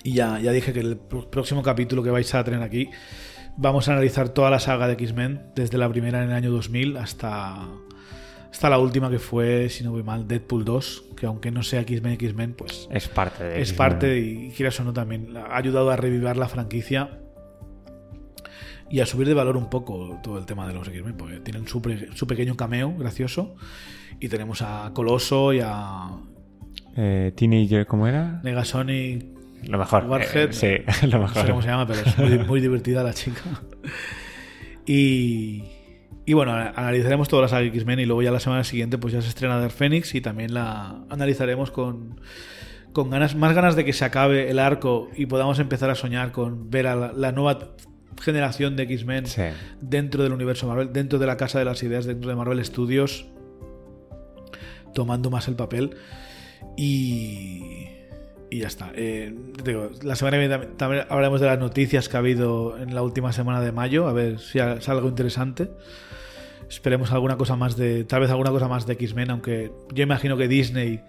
[0.04, 2.88] Y ya, ya dije que el pr- próximo capítulo que vais a tener aquí
[3.56, 6.96] vamos a analizar toda la saga de X-Men, desde la primera en el año 2000
[6.96, 7.66] hasta,
[8.52, 11.80] hasta la última que fue, si no voy mal, Deadpool 2, que aunque no sea
[11.80, 15.90] X-Men X-Men, pues Es parte de es parte y quieras o no también ha ayudado
[15.90, 17.18] a revivir la franquicia
[18.90, 21.66] y a subir de valor un poco todo el tema de los X-Men, porque tienen
[21.68, 23.54] su, pre- su pequeño cameo gracioso
[24.20, 26.08] y tenemos a Coloso y a
[26.96, 28.40] Eh, Teenager, ¿cómo era?
[28.42, 29.24] Negasonic
[29.64, 30.04] Lo mejor.
[30.06, 30.50] Warhead.
[30.62, 31.50] eh, sí, lo No sé mejor.
[31.50, 33.42] cómo se llama, pero es muy, muy divertida la chica.
[34.86, 35.64] Y,
[36.24, 39.20] y bueno, analizaremos todas las saga X-Men y luego ya la semana siguiente pues ya
[39.22, 42.20] se estrena Dark Phoenix y también la analizaremos con,
[42.92, 46.32] con ganas, más ganas de que se acabe el arco y podamos empezar a soñar
[46.32, 47.58] con ver a la, la nueva
[48.20, 49.42] generación de X-Men Sí.
[49.80, 53.26] dentro del universo Marvel, dentro de la casa de las ideas, dentro de Marvel Studios,
[54.94, 55.96] tomando más el papel.
[56.76, 57.88] Y,
[58.50, 58.90] y ya está.
[58.94, 62.78] Eh, digo, la semana que viene también, también hablaremos de las noticias que ha habido
[62.78, 65.70] en la última semana de mayo, a ver si es algo interesante.
[66.68, 68.04] Esperemos alguna cosa más de.
[68.04, 71.00] Tal vez alguna cosa más de X-Men, aunque yo imagino que Disney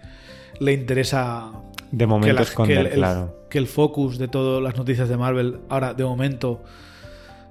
[0.58, 1.52] le interesa
[1.90, 3.46] De momento que, esconden, que el, claro.
[3.50, 6.62] que el focus de todas las noticias de Marvel ahora, de momento,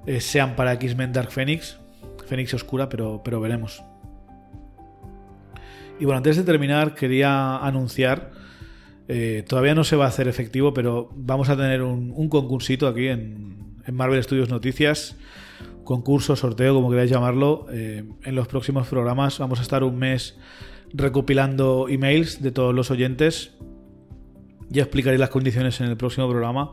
[0.06, 1.78] eh, sean para X-Men Dark Phoenix.
[2.26, 3.82] Phoenix Oscura, pero, pero veremos.
[5.98, 8.30] Y bueno, antes de terminar, quería anunciar.
[9.08, 13.08] eh, todavía no se va a hacer efectivo, pero vamos a tener un, concursito aquí
[13.08, 15.16] en, en Marvel Studios Noticias.
[15.84, 17.66] Concurso, sorteo, como queráis llamarlo.
[17.72, 20.36] eh, en los próximos programas vamos a estar un mes
[20.94, 23.52] recopilando emails de todos los oyentes.
[24.68, 26.70] Ya explicaré las condiciones en el próximo programa.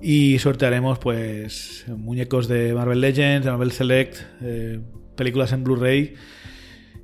[0.00, 4.80] Y sortearemos pues muñecos de Marvel Legends, de Marvel Select, eh,
[5.16, 6.14] películas en Blu-ray.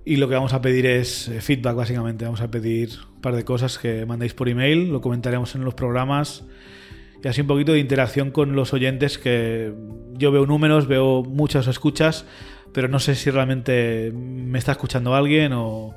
[0.04, 2.24] Y lo que vamos a pedir es eh, feedback, básicamente.
[2.24, 5.74] Vamos a pedir un par de cosas que mandéis por email, lo comentaremos en los
[5.74, 6.44] programas.
[7.22, 9.74] Y así un poquito de interacción con los oyentes, que
[10.14, 12.24] yo veo números, veo muchas escuchas,
[12.72, 15.94] pero no sé si realmente me está escuchando alguien o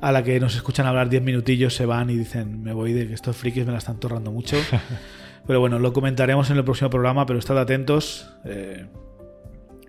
[0.00, 3.06] a la que nos escuchan hablar 10 minutillos se van y dicen, me voy de
[3.06, 4.56] que estos frikis me la están torrando mucho.
[5.46, 8.30] Pero bueno, lo comentaremos en el próximo programa, pero estad atentos.
[8.44, 8.86] Eh,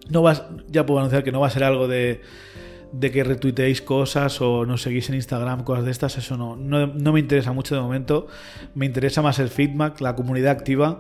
[0.10, 2.22] no vas, ya puedo anunciar que no va a ser algo de,
[2.92, 6.18] de que retuiteéis cosas o nos seguís en Instagram, cosas de estas.
[6.18, 8.28] Eso no, no, no me interesa mucho de momento.
[8.74, 11.00] Me interesa más el feedback, la comunidad activa.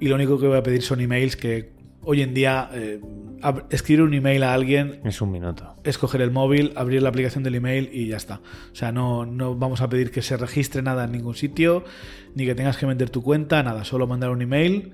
[0.00, 1.72] Y lo único que voy a pedir son emails que
[2.04, 3.00] hoy en día eh,
[3.70, 5.76] escribir un email a alguien Es un minuto.
[5.84, 8.40] es coger el móvil, abrir la aplicación del email y ya está.
[8.72, 11.84] O sea, no, no vamos a pedir que se registre nada en ningún sitio,
[12.34, 13.84] ni que tengas que meter tu cuenta, nada.
[13.84, 14.92] Solo mandar un email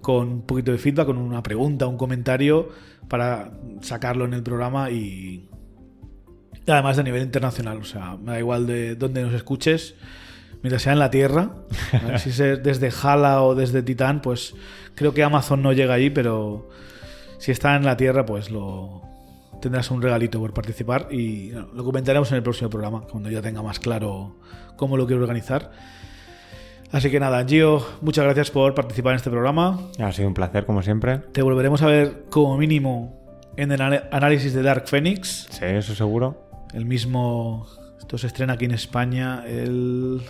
[0.00, 2.70] con un poquito de feedback, con una pregunta, un comentario
[3.08, 5.48] para sacarlo en el programa y
[6.66, 7.78] además de nivel internacional.
[7.78, 9.94] O sea, me da igual de dónde nos escuches.
[10.62, 11.50] Mientras sea en la Tierra,
[11.92, 12.18] ¿vale?
[12.20, 14.54] si es desde Hala o desde Titán, pues
[14.94, 16.68] creo que Amazon no llega ahí, pero
[17.38, 19.02] si está en la Tierra, pues lo
[19.60, 23.62] tendrás un regalito por participar y lo comentaremos en el próximo programa, cuando ya tenga
[23.62, 24.36] más claro
[24.76, 25.70] cómo lo quiero organizar.
[26.92, 29.80] Así que nada, Gio, muchas gracias por participar en este programa.
[29.98, 31.18] Ha sido un placer, como siempre.
[31.32, 33.18] Te volveremos a ver como mínimo
[33.56, 35.48] en el análisis de Dark Phoenix.
[35.50, 36.50] Sí, eso seguro.
[36.74, 37.66] El mismo.
[37.98, 40.20] Esto se estrena aquí en España el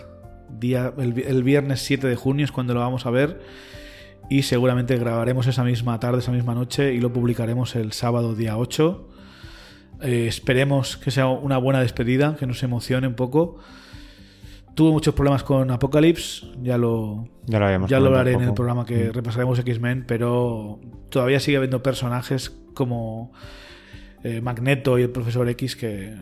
[0.59, 0.93] día.
[0.97, 3.41] El, vi- el viernes 7 de junio es cuando lo vamos a ver.
[4.29, 6.93] Y seguramente grabaremos esa misma tarde, esa misma noche.
[6.93, 9.09] Y lo publicaremos el sábado día 8.
[10.01, 13.57] Eh, esperemos que sea una buena despedida, que nos emocione un poco.
[14.75, 18.85] Tuve muchos problemas con Apocalypse, ya lo, Ya lo ya lo hablaré en el programa
[18.85, 20.79] que repasaremos X-Men, pero
[21.09, 23.31] todavía sigue habiendo personajes como
[24.23, 26.15] eh, Magneto y el Profesor X que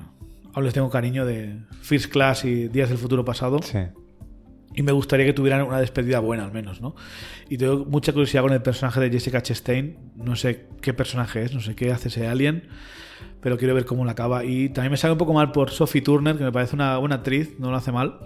[0.54, 3.60] aún les tengo cariño de First Class y Días del Futuro Pasado.
[3.64, 3.78] Sí.
[4.74, 6.96] Y me gustaría que tuvieran una despedida buena, al menos, ¿no?
[7.50, 9.98] Y tengo mucha curiosidad con el personaje de Jessica Chastain.
[10.16, 12.64] No sé qué personaje es, no sé qué hace ese alien,
[13.42, 14.46] pero quiero ver cómo la acaba.
[14.46, 17.16] Y también me sale un poco mal por Sophie Turner, que me parece una buena
[17.16, 18.20] actriz, no lo hace mal.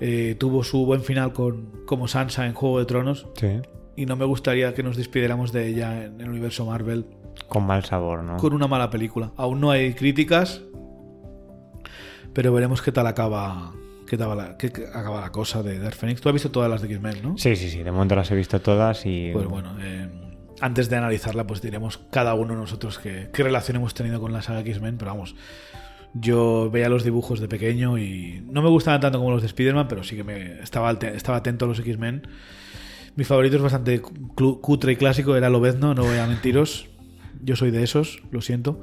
[0.00, 3.26] Eh, tuvo su buen final con, como Sansa en Juego de Tronos.
[3.36, 3.60] Sí.
[3.96, 7.06] Y no me gustaría que nos despidiéramos de ella en el universo Marvel
[7.48, 8.36] Con mal sabor, ¿no?
[8.36, 9.30] con una mala película.
[9.36, 10.62] Aún no hay críticas,
[12.32, 13.72] pero veremos qué tal acaba,
[14.08, 16.20] qué tal la, qué acaba la cosa de Dark Phoenix.
[16.20, 17.38] Tú has visto todas las de X-Men, ¿no?
[17.38, 17.82] Sí, sí, sí.
[17.82, 19.30] De momento las he visto todas y.
[19.32, 20.08] Pues bueno, eh,
[20.60, 24.32] antes de analizarla, pues diremos cada uno de nosotros qué, qué relación hemos tenido con
[24.32, 25.34] la saga X-Men, pero vamos.
[26.16, 29.88] Yo veía los dibujos de pequeño y no me gustaban tanto como los de Spider-Man,
[29.88, 32.22] pero sí que me estaba, estaba atento a los X-Men.
[33.16, 36.88] Mi favorito es bastante cutre y clásico, era Lobezno, no voy a mentiros.
[37.42, 38.80] Yo soy de esos, lo siento.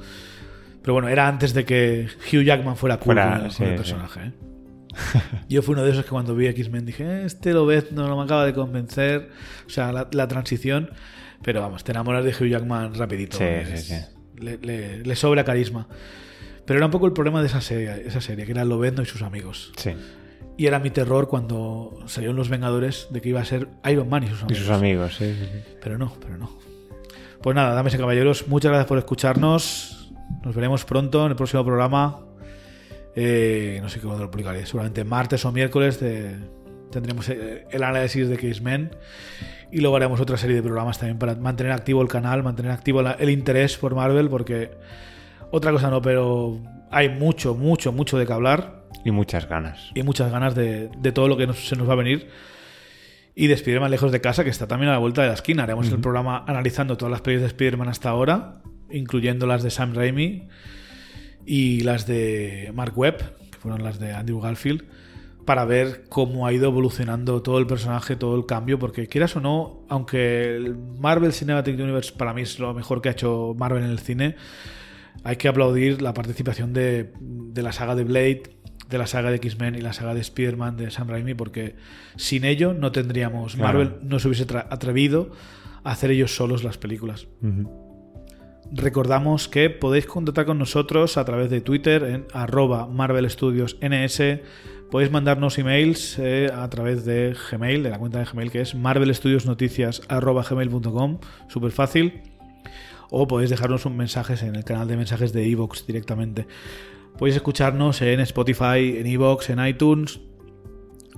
[0.81, 3.67] Pero bueno, era antes de que Hugh Jackman fuera cool Fuera, con, el- sí, con
[3.67, 3.77] el sí.
[3.77, 4.19] personaje.
[4.27, 4.31] ¿eh?
[5.49, 8.23] Yo fui uno de esos que cuando vi X-Men dije, "Eh, este Lobezno no me
[8.23, 9.29] acaba de convencer.
[9.65, 10.89] O sea, la, la transición.
[11.43, 13.37] Pero vamos, te enamoras de Hugh Jackman rapidito.
[13.37, 14.01] Sí, es- sí, sí.
[14.41, 15.87] Le, le- le sobra carisma.
[16.65, 19.05] Pero era un poco el problema de esa serie, esa serie que era Lobezno y
[19.05, 19.71] sus amigos.
[19.77, 19.91] Sí.
[20.57, 24.23] Y era mi terror cuando salieron los Vengadores de que iba a ser Iron Man
[24.23, 24.59] y sus Y amigos.
[24.59, 25.59] sus amigos, sí, sí, sí.
[25.81, 26.51] Pero no, pero no.
[27.41, 30.11] Pues nada, dames y caballeros, muchas gracias por escucharnos.
[30.43, 32.19] Nos veremos pronto en el próximo programa.
[33.15, 36.35] Eh, no sé cuándo lo publicaré, seguramente martes o miércoles de-
[36.91, 38.91] tendremos eh, el análisis de X-Men.
[39.71, 43.01] Y luego haremos otra serie de programas también para mantener activo el canal, mantener activo
[43.01, 44.71] la- el interés por Marvel, porque
[45.51, 46.59] otra cosa no, pero
[46.89, 49.91] hay mucho, mucho, mucho de qué hablar Y muchas ganas.
[49.95, 52.29] y muchas ganas de, de todo lo que nos- se nos va a venir.
[53.33, 55.63] Y de Spider-Man lejos de casa, que está también a la vuelta de la esquina.
[55.63, 59.93] Haremos el programa analizando todas las películas de Spider-Man hasta ahora, incluyendo las de Sam
[59.95, 60.49] Raimi
[61.45, 63.17] y las de Mark Webb,
[63.51, 64.83] que fueron las de Andrew Garfield,
[65.45, 69.41] para ver cómo ha ido evolucionando todo el personaje, todo el cambio, porque quieras o
[69.41, 73.83] no, aunque el Marvel Cinematic Universe para mí es lo mejor que ha hecho Marvel
[73.83, 74.35] en el cine,
[75.23, 78.43] hay que aplaudir la participación de, de la saga de Blade,
[78.89, 81.75] de la saga de X-Men y la saga de Spider-Man de Sam Raimi, porque
[82.17, 83.55] sin ello no tendríamos.
[83.55, 83.79] Claro.
[83.79, 85.31] Marvel no se hubiese atrevido
[85.83, 87.27] a hacer ellos solos las películas.
[88.73, 94.39] Recordamos que podéis contactar con nosotros a través de Twitter en arroba Marvel Studios NS.
[94.89, 98.73] Podéis mandarnos emails eh, a través de Gmail, de la cuenta de Gmail que es
[98.73, 101.19] marvelstudiosnoticias.gmail.com,
[101.49, 102.21] súper fácil.
[103.09, 106.47] O podéis dejarnos un mensaje en el canal de mensajes de Evox directamente.
[107.17, 110.21] Podéis escucharnos en Spotify, en Evox, en iTunes,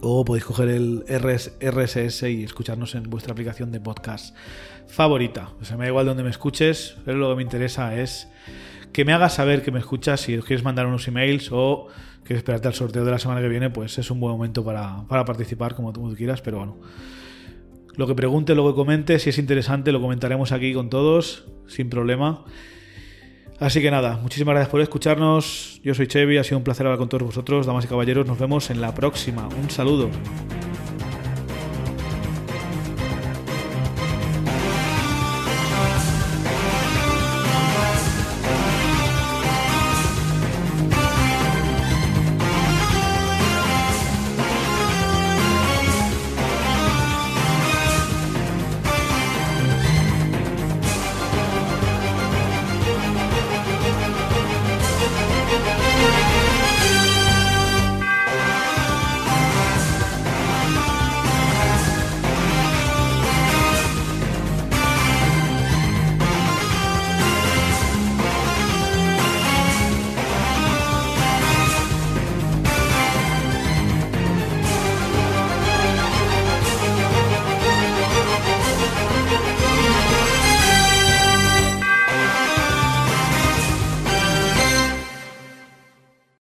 [0.04, 4.36] o podéis coger el RS RSS y escucharnos en vuestra aplicación de podcast
[4.88, 5.52] favorita.
[5.62, 8.28] O sea, me da igual donde me escuches, pero lo que me interesa es
[8.92, 10.20] que me hagas saber que me escuchas.
[10.20, 11.88] Si quieres mandar unos emails o
[12.24, 15.08] quieres esperarte al sorteo de la semana que viene, pues es un buen momento para,
[15.08, 16.42] participar como tú quieras.
[16.42, 16.78] Pero bueno,
[17.96, 21.90] lo que pregunte, lo que comente, si es interesante, lo comentaremos aquí con todos, sin
[21.90, 22.44] problema.
[23.64, 25.80] Así que nada, muchísimas gracias por escucharnos.
[25.86, 28.28] Yo soy Chevy, ha sido un placer hablar con todos vosotros, damas y caballeros.
[28.28, 29.48] Nos vemos en la próxima.
[29.48, 30.10] Un saludo.